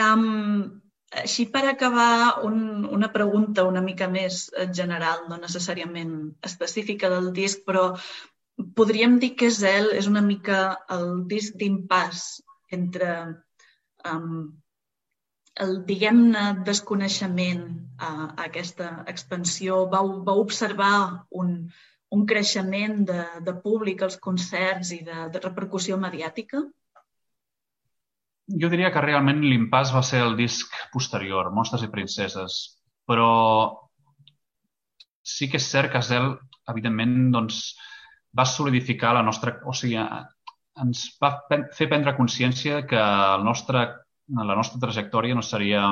[0.00, 0.80] Um,
[1.22, 4.46] així per acabar, un, una pregunta una mica més
[4.76, 7.94] general, no necessàriament específica del disc, però
[8.76, 10.60] podríem dir que Zel és una mica
[10.94, 12.24] el disc d'impàs
[12.74, 13.10] entre
[14.12, 14.48] um,
[15.64, 17.62] el, diguem-ne, desconeixement
[17.98, 19.84] a, a aquesta expansió.
[19.94, 21.54] Vau, vau observar un,
[22.14, 26.62] un creixement de, de públic als concerts i de, de repercussió mediàtica?
[28.48, 32.56] Jo diria que realment l'impàs va ser el disc posterior, Monstres i Princeses,
[33.04, 33.28] però
[35.20, 36.30] sí que és cert que Zel,
[36.72, 37.60] evidentment, doncs,
[38.38, 39.58] va solidificar la nostra...
[39.68, 39.98] O sigui,
[40.80, 41.32] ens va
[41.76, 43.84] fer prendre consciència que el nostre,
[44.32, 45.84] la nostra trajectòria no seria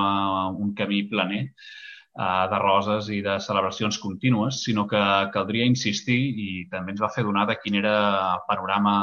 [0.49, 5.03] un camí planer eh, de roses i de celebracions contínues, sinó que
[5.35, 7.97] caldria insistir i també ens va fer donar de quin era
[8.35, 8.97] el panorama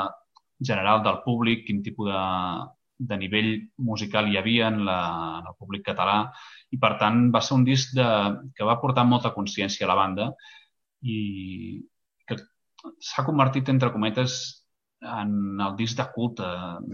[0.57, 2.23] general del públic, quin tipus de,
[3.09, 3.51] de nivell
[3.89, 4.97] musical hi havia en, la,
[5.41, 6.17] en el públic català
[6.71, 8.09] i, per tant, va ser un disc de,
[8.55, 10.29] que va portar molta consciència a la banda
[11.03, 11.17] i
[12.27, 12.37] que
[13.03, 14.41] s'ha convertit, entre cometes,
[15.03, 16.47] en el disc de culte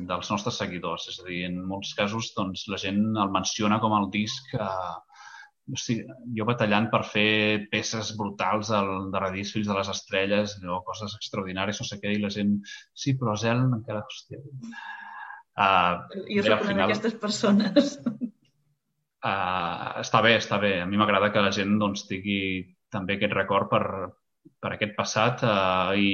[0.09, 1.05] dels nostres seguidors.
[1.11, 4.95] És a dir, en molts casos doncs, la gent el menciona com el disc eh,
[5.69, 6.05] o sigui,
[6.37, 11.13] jo batallant per fer peces brutals al, de Radís Fills de les Estrelles, no, coses
[11.17, 12.55] extraordinàries, no sé què, i la gent,
[13.03, 14.41] sí, però Zel encara, hòstia...
[15.59, 17.97] Uh, jo soc una d'aquestes persones.
[19.19, 20.77] Uh, està bé, està bé.
[20.83, 22.39] A mi m'agrada que la gent doncs, tingui
[22.93, 23.83] també aquest record per,
[24.59, 26.13] per aquest passat eh, i,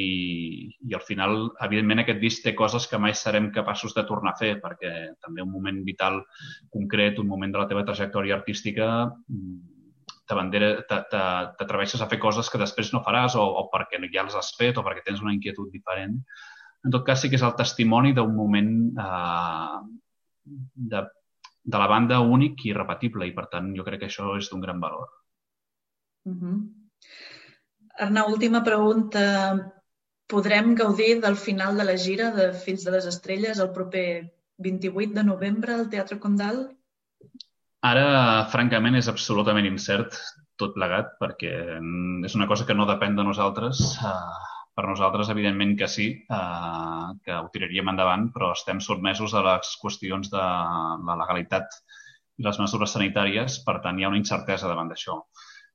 [0.89, 4.39] i al final, evidentment, aquest disc té coses que mai serem capaços de tornar a
[4.39, 4.91] fer perquè
[5.23, 6.19] també un moment vital
[6.73, 8.89] concret, un moment de la teva trajectòria artística
[10.25, 14.77] t'atreveixes a fer coses que després no faràs o, o perquè ja les has fet
[14.77, 16.17] o perquè tens una inquietud diferent.
[16.85, 18.71] En tot cas, sí que és el testimoni d'un moment
[19.01, 19.77] eh,
[20.93, 21.03] de,
[21.65, 24.61] de la banda únic i repetible i, per tant, jo crec que això és d'un
[24.61, 25.09] gran valor.
[26.29, 26.59] Mm -hmm.
[28.05, 29.21] Arnau, última pregunta.
[30.27, 35.13] Podrem gaudir del final de la gira de Fills de les Estrelles el proper 28
[35.13, 36.75] de novembre al Teatre Condal?
[37.85, 40.17] Ara, francament, és absolutament incert
[40.57, 41.53] tot plegat, perquè
[42.25, 43.81] és una cosa que no depèn de nosaltres.
[44.01, 49.43] Uh, per nosaltres, evidentment que sí, uh, que ho tiraríem endavant, però estem sotmesos a
[49.45, 50.41] les qüestions de
[51.09, 51.79] la legalitat
[52.35, 55.21] i les mesures sanitàries, per tant, hi ha una incertesa davant d'això.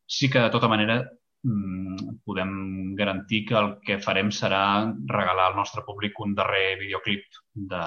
[0.04, 1.00] Sí que, de tota manera,
[1.42, 4.64] Mm, podem garantir que el que farem serà
[5.08, 7.38] regalar al nostre públic un darrer videoclip
[7.72, 7.84] de,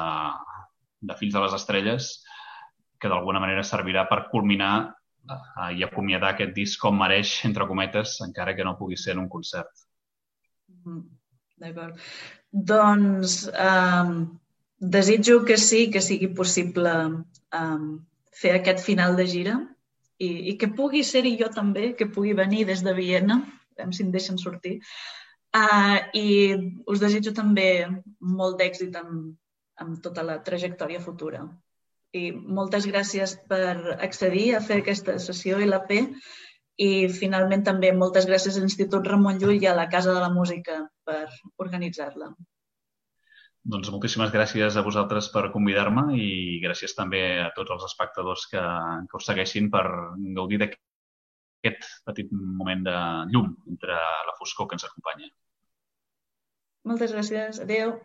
[1.05, 2.07] de Fills de les Estrelles
[2.97, 8.15] que d'alguna manera servirà per culminar eh, i acomiadar aquest disc com mereix, entre cometes,
[8.25, 9.82] encara que no pugui ser en un concert.
[10.85, 11.03] Mm,
[11.63, 11.99] d'acord.
[12.51, 14.15] Doncs um,
[14.79, 16.93] desitjo que sí, que sigui possible
[17.59, 17.87] um,
[18.33, 19.57] fer aquest final de gira
[20.19, 23.41] i, i que pugui ser-hi jo també, que pugui venir des de Viena,
[23.77, 24.79] veurem si em deixen sortir.
[25.53, 26.27] Uh, I
[26.89, 27.85] us desitjo també
[28.19, 29.33] molt d'èxit amb,
[29.81, 31.43] amb tota la trajectòria futura.
[32.13, 36.03] I moltes gràcies per accedir a fer aquesta sessió LP
[36.81, 40.31] i finalment també moltes gràcies a l'Institut Ramon Llull i a la Casa de la
[40.33, 41.27] Música per
[41.61, 42.31] organitzar-la.
[43.63, 48.63] Doncs moltíssimes gràcies a vosaltres per convidar-me i gràcies també a tots els espectadors que,
[49.07, 49.85] que us segueixin per
[50.39, 52.97] gaudir d'aquest petit moment de
[53.31, 55.31] llum entre la foscor que ens acompanya.
[56.83, 57.61] Moltes gràcies.
[57.63, 57.95] Adéu.